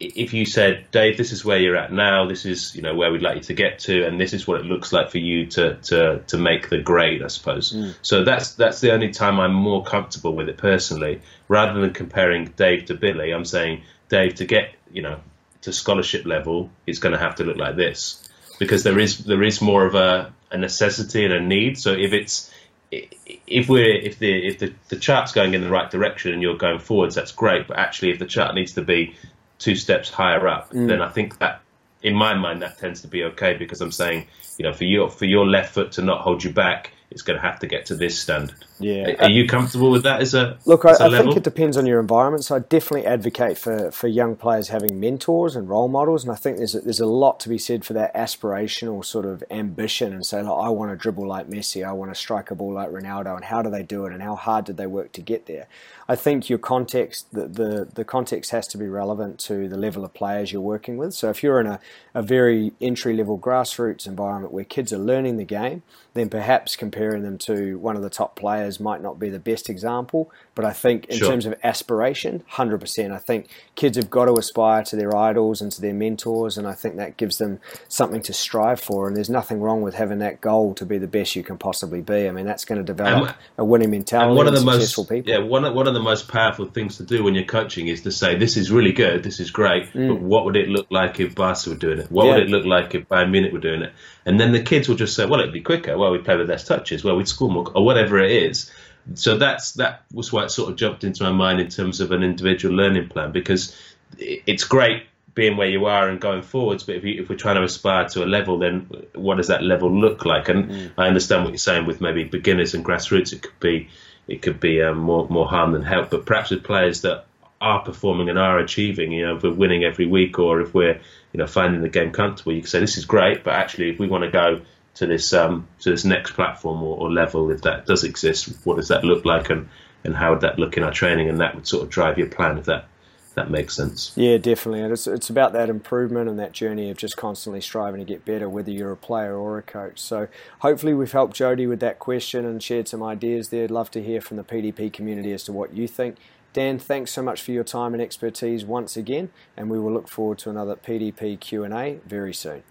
if 0.00 0.32
you 0.32 0.44
said, 0.44 0.86
Dave, 0.92 1.16
this 1.16 1.32
is 1.32 1.44
where 1.44 1.58
you're 1.58 1.76
at 1.76 1.92
now, 1.92 2.26
this 2.26 2.44
is 2.44 2.74
you 2.74 2.82
know 2.82 2.94
where 2.94 3.10
we'd 3.10 3.22
like 3.22 3.36
you 3.36 3.42
to 3.42 3.54
get 3.54 3.80
to, 3.80 4.06
and 4.06 4.20
this 4.20 4.32
is 4.32 4.46
what 4.46 4.60
it 4.60 4.66
looks 4.66 4.92
like 4.92 5.10
for 5.10 5.18
you 5.18 5.46
to 5.46 5.74
to 5.76 6.22
to 6.28 6.38
make 6.38 6.68
the 6.68 6.78
grade, 6.78 7.22
I 7.22 7.28
suppose. 7.28 7.72
Mm. 7.72 7.94
So 8.02 8.24
that's 8.24 8.54
that's 8.54 8.80
the 8.80 8.92
only 8.92 9.10
time 9.10 9.40
I'm 9.40 9.54
more 9.54 9.82
comfortable 9.82 10.34
with 10.34 10.48
it 10.48 10.56
personally, 10.56 11.20
rather 11.48 11.80
than 11.80 11.92
comparing 11.92 12.46
Dave 12.56 12.86
to 12.86 12.94
Billy. 12.94 13.32
I'm 13.32 13.44
saying 13.44 13.82
Dave 14.08 14.36
to 14.36 14.44
get 14.44 14.74
you 14.92 15.02
know 15.02 15.20
to 15.62 15.72
scholarship 15.72 16.24
level, 16.24 16.70
it's 16.86 17.00
going 17.00 17.12
to 17.12 17.18
have 17.18 17.34
to 17.36 17.44
look 17.44 17.56
like 17.56 17.76
this 17.76 18.28
because 18.58 18.84
there 18.84 18.98
is 18.98 19.18
there 19.24 19.42
is 19.42 19.60
more 19.60 19.84
of 19.84 19.94
a, 19.94 20.32
a 20.50 20.58
necessity 20.58 21.24
and 21.24 21.34
a 21.34 21.40
need. 21.40 21.78
So 21.78 21.92
if 21.92 22.12
it's 22.12 22.52
if 22.90 23.68
we're 23.68 23.96
if 23.96 24.18
the 24.18 24.46
if 24.46 24.58
the, 24.58 24.72
the 24.88 24.96
chart's 24.96 25.32
going 25.32 25.54
in 25.54 25.60
the 25.60 25.70
right 25.70 25.90
direction 25.90 26.32
and 26.32 26.42
you're 26.42 26.56
going 26.56 26.78
forwards, 26.78 27.14
that's 27.14 27.32
great. 27.32 27.68
But 27.68 27.78
actually, 27.78 28.10
if 28.10 28.18
the 28.18 28.26
chart 28.26 28.54
needs 28.54 28.74
to 28.74 28.82
be 28.82 29.16
two 29.58 29.74
steps 29.74 30.10
higher 30.10 30.46
up, 30.48 30.70
mm. 30.72 30.88
then 30.88 31.02
I 31.02 31.08
think 31.08 31.38
that 31.38 31.60
in 32.02 32.14
my 32.14 32.34
mind 32.34 32.62
that 32.62 32.78
tends 32.78 33.00
to 33.02 33.08
be 33.08 33.24
okay 33.24 33.54
because 33.54 33.80
I'm 33.80 33.92
saying, 33.92 34.26
you 34.56 34.64
know, 34.64 34.72
for 34.72 34.84
your 34.84 35.08
for 35.10 35.24
your 35.24 35.46
left 35.46 35.74
foot 35.74 35.92
to 35.92 36.02
not 36.02 36.20
hold 36.20 36.44
you 36.44 36.52
back, 36.52 36.92
it's 37.18 37.24
going 37.24 37.36
to 37.36 37.44
have 37.44 37.58
to 37.58 37.66
get 37.66 37.86
to 37.86 37.96
this 37.96 38.16
standard. 38.16 38.54
Yeah. 38.78 39.16
Are 39.18 39.28
you 39.28 39.48
comfortable 39.48 39.90
with 39.90 40.04
that 40.04 40.20
as 40.20 40.34
a 40.34 40.56
look? 40.66 40.84
As 40.84 40.98
think 40.98 41.36
it 41.36 41.42
depends 41.42 41.76
on 41.76 41.84
your 41.84 41.98
environment. 41.98 42.44
So 42.44 42.54
I 42.54 42.60
definitely 42.60 43.06
advocate 43.06 43.58
for, 43.58 43.90
for 43.90 44.06
young 44.06 44.36
players 44.36 44.68
having 44.68 45.00
mentors 45.00 45.56
and 45.56 45.68
role 45.68 45.88
models, 45.88 46.22
and 46.22 46.32
I 46.32 46.36
think 46.36 46.58
there's 46.58 46.76
a, 46.76 46.80
there's 46.80 47.00
a 47.00 47.06
lot 47.06 47.40
to 47.40 47.48
be 47.48 47.58
said 47.58 47.84
for 47.84 47.92
that 47.94 48.14
aspirational 48.14 49.04
sort 49.04 49.26
of 49.26 49.42
ambition 49.50 50.12
and 50.12 50.24
say, 50.24 50.40
like, 50.40 50.66
I 50.66 50.68
want 50.68 50.92
to 50.92 50.96
dribble 50.96 51.26
like 51.26 51.48
Messi, 51.48 51.84
I 51.84 51.90
want 51.90 52.12
to 52.12 52.14
strike 52.14 52.52
a 52.52 52.54
ball 52.54 52.72
like 52.72 52.90
Ronaldo, 52.90 53.34
and 53.34 53.44
how 53.44 53.62
do 53.62 53.68
they 53.68 53.82
do 53.82 54.06
it, 54.06 54.12
and 54.12 54.22
how 54.22 54.36
hard 54.36 54.64
did 54.66 54.76
they 54.76 54.86
work 54.86 55.10
to 55.14 55.20
get 55.20 55.46
there? 55.46 55.66
I 56.10 56.14
think 56.14 56.48
your 56.48 56.60
context, 56.60 57.26
the, 57.32 57.48
the, 57.48 57.88
the 57.92 58.04
context 58.04 58.52
has 58.52 58.68
to 58.68 58.78
be 58.78 58.86
relevant 58.86 59.40
to 59.40 59.68
the 59.68 59.76
level 59.76 60.04
of 60.04 60.14
players 60.14 60.52
you're 60.52 60.62
working 60.62 60.96
with. 60.96 61.14
So 61.14 61.28
if 61.30 61.42
you're 61.42 61.60
in 61.60 61.66
a, 61.66 61.80
a 62.14 62.22
very 62.22 62.72
entry 62.80 63.14
level 63.14 63.38
grassroots 63.38 64.06
environment 64.06 64.52
where 64.52 64.64
kids 64.64 64.92
are 64.92 64.98
learning 64.98 65.36
the 65.36 65.44
game, 65.44 65.82
then 66.14 66.28
perhaps 66.30 66.76
comparing 67.08 67.22
them 67.22 67.38
to 67.38 67.78
one 67.78 67.96
of 67.96 68.02
the 68.02 68.10
top 68.10 68.36
players 68.36 68.80
might 68.80 69.02
not 69.02 69.18
be 69.18 69.28
the 69.28 69.38
best 69.38 69.70
example. 69.70 70.30
But 70.54 70.64
I 70.64 70.72
think 70.72 71.06
in 71.06 71.18
sure. 71.18 71.30
terms 71.30 71.46
of 71.46 71.54
aspiration, 71.62 72.44
100%. 72.52 73.12
I 73.12 73.18
think 73.18 73.48
kids 73.74 73.96
have 73.96 74.10
got 74.10 74.26
to 74.26 74.34
aspire 74.34 74.82
to 74.84 74.96
their 74.96 75.16
idols 75.16 75.60
and 75.60 75.70
to 75.72 75.80
their 75.80 75.94
mentors, 75.94 76.58
and 76.58 76.66
I 76.66 76.72
think 76.72 76.96
that 76.96 77.16
gives 77.16 77.38
them 77.38 77.60
something 77.88 78.22
to 78.22 78.32
strive 78.32 78.80
for. 78.80 79.06
And 79.06 79.16
there's 79.16 79.30
nothing 79.30 79.60
wrong 79.60 79.82
with 79.82 79.94
having 79.94 80.18
that 80.18 80.40
goal 80.40 80.74
to 80.74 80.84
be 80.84 80.98
the 80.98 81.06
best 81.06 81.36
you 81.36 81.42
can 81.42 81.58
possibly 81.58 82.00
be. 82.00 82.28
I 82.28 82.32
mean, 82.32 82.44
that's 82.46 82.64
going 82.64 82.78
to 82.78 82.84
develop 82.84 83.36
a 83.56 83.64
winning 83.64 83.90
mentality. 83.90 84.28
And 84.28 84.36
one 84.36 84.46
of 84.46 84.54
the 84.54 84.64
most 84.64 84.96
people. 85.08 85.22
Yeah, 85.24 85.38
one 85.38 85.64
of, 85.64 85.74
one 85.74 85.86
of 85.86 85.94
the 85.94 86.00
most 86.00 86.28
powerful 86.28 86.66
things 86.66 86.96
to 86.98 87.04
do 87.04 87.22
when 87.22 87.34
you're 87.34 87.44
coaching 87.44 87.88
is 87.88 88.02
to 88.02 88.10
say, 88.10 88.36
"This 88.36 88.56
is 88.56 88.70
really 88.70 88.92
good, 88.92 89.22
this 89.22 89.40
is 89.40 89.50
great, 89.50 89.92
mm. 89.92 90.08
but 90.08 90.20
what 90.20 90.44
would 90.44 90.56
it 90.56 90.68
look 90.68 90.86
like 90.90 91.20
if 91.20 91.34
Barca 91.34 91.70
were 91.70 91.76
doing 91.76 92.00
it? 92.00 92.10
What 92.10 92.26
yeah. 92.26 92.34
would 92.34 92.42
it 92.44 92.48
look 92.50 92.64
like 92.64 92.94
if 92.94 93.08
Bayern 93.08 93.30
Munich 93.30 93.52
were 93.52 93.60
doing 93.60 93.82
it?" 93.82 93.92
And 94.26 94.38
then 94.38 94.52
the 94.52 94.62
kids 94.62 94.88
will 94.88 94.96
just 94.96 95.14
say, 95.14 95.24
"Well, 95.24 95.40
it'd 95.40 95.52
be 95.52 95.62
quicker. 95.62 95.96
Well, 95.96 96.10
we'd 96.10 96.24
play 96.24 96.36
with 96.36 96.50
less 96.50 96.64
touches. 96.64 96.97
Well, 97.04 97.16
we'd 97.16 97.28
score 97.28 97.50
more, 97.50 97.70
or 97.74 97.84
whatever 97.84 98.18
it 98.18 98.30
is." 98.30 98.70
so 99.14 99.38
that's 99.38 99.72
that 99.72 100.02
was 100.12 100.32
why 100.32 100.44
it 100.44 100.50
sort 100.50 100.70
of 100.70 100.76
jumped 100.76 101.04
into 101.04 101.22
my 101.22 101.32
mind 101.32 101.60
in 101.60 101.68
terms 101.68 102.00
of 102.00 102.12
an 102.12 102.22
individual 102.22 102.74
learning 102.74 103.08
plan 103.08 103.32
because 103.32 103.76
it's 104.18 104.64
great 104.64 105.04
being 105.34 105.56
where 105.56 105.68
you 105.68 105.86
are 105.86 106.08
and 106.08 106.20
going 106.20 106.42
forwards, 106.42 106.82
but 106.82 106.96
if, 106.96 107.04
you, 107.04 107.22
if 107.22 107.28
we're 107.28 107.36
trying 107.36 107.54
to 107.54 107.62
aspire 107.62 108.08
to 108.08 108.24
a 108.24 108.26
level, 108.26 108.58
then 108.58 108.88
what 109.14 109.36
does 109.36 109.46
that 109.46 109.62
level 109.62 109.88
look 109.88 110.24
like? 110.24 110.48
And 110.48 110.68
mm. 110.68 110.90
I 110.98 111.06
understand 111.06 111.44
what 111.44 111.50
you're 111.50 111.58
saying 111.58 111.86
with 111.86 112.00
maybe 112.00 112.24
beginners 112.24 112.74
and 112.74 112.84
grassroots. 112.84 113.32
It 113.32 113.42
could 113.42 113.60
be 113.60 113.88
it 114.26 114.42
could 114.42 114.58
be 114.58 114.82
um, 114.82 114.98
more 114.98 115.28
more 115.28 115.46
harm 115.46 115.72
than 115.72 115.82
help. 115.82 116.10
But 116.10 116.26
perhaps 116.26 116.50
with 116.50 116.64
players 116.64 117.02
that 117.02 117.26
are 117.60 117.82
performing 117.84 118.28
and 118.28 118.38
are 118.38 118.58
achieving, 118.58 119.12
you 119.12 119.26
know, 119.26 119.36
if 119.36 119.44
we're 119.44 119.52
winning 119.52 119.84
every 119.84 120.06
week 120.06 120.40
or 120.40 120.60
if 120.60 120.74
we're 120.74 121.00
you 121.32 121.38
know 121.38 121.46
finding 121.46 121.82
the 121.82 121.88
game 121.88 122.10
comfortable, 122.10 122.52
you 122.52 122.62
can 122.62 122.68
say 122.68 122.80
this 122.80 122.98
is 122.98 123.04
great, 123.04 123.44
but 123.44 123.54
actually 123.54 123.90
if 123.90 124.00
we 124.00 124.08
want 124.08 124.24
to 124.24 124.30
go 124.30 124.60
to 124.98 125.06
this 125.06 125.32
um, 125.32 125.66
to 125.80 125.90
this 125.90 126.04
next 126.04 126.32
platform 126.32 126.82
or, 126.82 126.98
or, 126.98 127.10
level, 127.10 127.50
if 127.50 127.62
that 127.62 127.86
does 127.86 128.02
exist, 128.02 128.52
what 128.64 128.76
does 128.76 128.88
that 128.88 129.04
look 129.04 129.24
like, 129.24 129.48
and 129.48 129.68
and 130.04 130.14
how 130.14 130.32
would 130.32 130.40
that 130.40 130.58
look 130.58 130.76
in 130.76 130.82
our 130.82 130.92
training, 130.92 131.28
and 131.28 131.40
that 131.40 131.54
would 131.54 131.66
sort 131.66 131.84
of 131.84 131.90
drive 131.90 132.18
your 132.18 132.28
plan 132.28 132.58
if 132.58 132.64
that 132.64 132.88
that 133.34 133.50
makes 133.50 133.76
sense. 133.76 134.12
Yeah, 134.16 134.36
definitely. 134.38 134.80
And 134.80 134.92
it's, 134.92 135.06
it's 135.06 135.30
about 135.30 135.52
that 135.52 135.70
improvement 135.70 136.28
and 136.28 136.40
that 136.40 136.50
journey 136.50 136.90
of 136.90 136.96
just 136.96 137.16
constantly 137.16 137.60
striving 137.60 138.00
to 138.00 138.04
get 138.04 138.24
better, 138.24 138.48
whether 138.48 138.72
you're 138.72 138.90
a 138.90 138.96
player 138.96 139.36
or 139.36 139.58
a 139.58 139.62
coach. 139.62 140.00
So 140.00 140.26
hopefully 140.58 140.92
we've 140.92 141.12
helped 141.12 141.36
Jody 141.36 141.64
with 141.64 141.78
that 141.78 142.00
question 142.00 142.44
and 142.44 142.60
shared 142.60 142.88
some 142.88 143.00
ideas 143.00 143.50
there. 143.50 143.62
I'd 143.62 143.70
love 143.70 143.92
to 143.92 144.02
hear 144.02 144.20
from 144.20 144.38
the 144.38 144.44
PDP 144.44 144.92
community 144.92 145.32
as 145.32 145.44
to 145.44 145.52
what 145.52 145.72
you 145.72 145.86
think. 145.86 146.16
Dan, 146.52 146.80
thanks 146.80 147.12
so 147.12 147.22
much 147.22 147.40
for 147.40 147.52
your 147.52 147.62
time 147.62 147.94
and 147.94 148.02
expertise 148.02 148.64
once 148.64 148.96
again, 148.96 149.30
and 149.56 149.70
we 149.70 149.78
will 149.78 149.92
look 149.92 150.08
forward 150.08 150.38
to 150.38 150.50
another 150.50 150.74
PDP 150.74 151.38
Q&A 151.38 152.00
very 152.06 152.34
soon. 152.34 152.64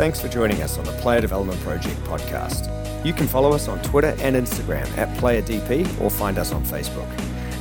Thanks 0.00 0.18
for 0.18 0.28
joining 0.28 0.62
us 0.62 0.78
on 0.78 0.86
the 0.86 0.92
Player 0.92 1.20
Development 1.20 1.60
Project 1.60 1.94
podcast. 2.04 3.04
You 3.04 3.12
can 3.12 3.28
follow 3.28 3.52
us 3.52 3.68
on 3.68 3.82
Twitter 3.82 4.16
and 4.20 4.34
Instagram 4.34 4.88
at 4.96 5.14
PlayerDP 5.18 6.00
or 6.00 6.08
find 6.08 6.38
us 6.38 6.52
on 6.52 6.64
Facebook. 6.64 7.06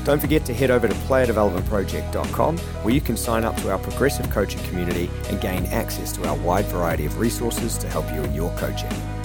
Don't 0.05 0.21
forget 0.21 0.45
to 0.45 0.53
head 0.53 0.71
over 0.71 0.87
to 0.87 0.93
playerdevelopmentproject.com 0.93 2.57
where 2.57 2.93
you 2.93 3.01
can 3.01 3.17
sign 3.17 3.43
up 3.43 3.57
to 3.57 3.69
our 3.69 3.77
progressive 3.77 4.29
coaching 4.29 4.63
community 4.69 5.11
and 5.27 5.41
gain 5.41 5.65
access 5.65 6.13
to 6.13 6.25
our 6.29 6.37
wide 6.37 6.63
variety 6.67 7.05
of 7.05 7.19
resources 7.19 7.77
to 7.77 7.89
help 7.89 8.09
you 8.13 8.21
in 8.21 8.33
your 8.33 8.55
coaching. 8.55 9.18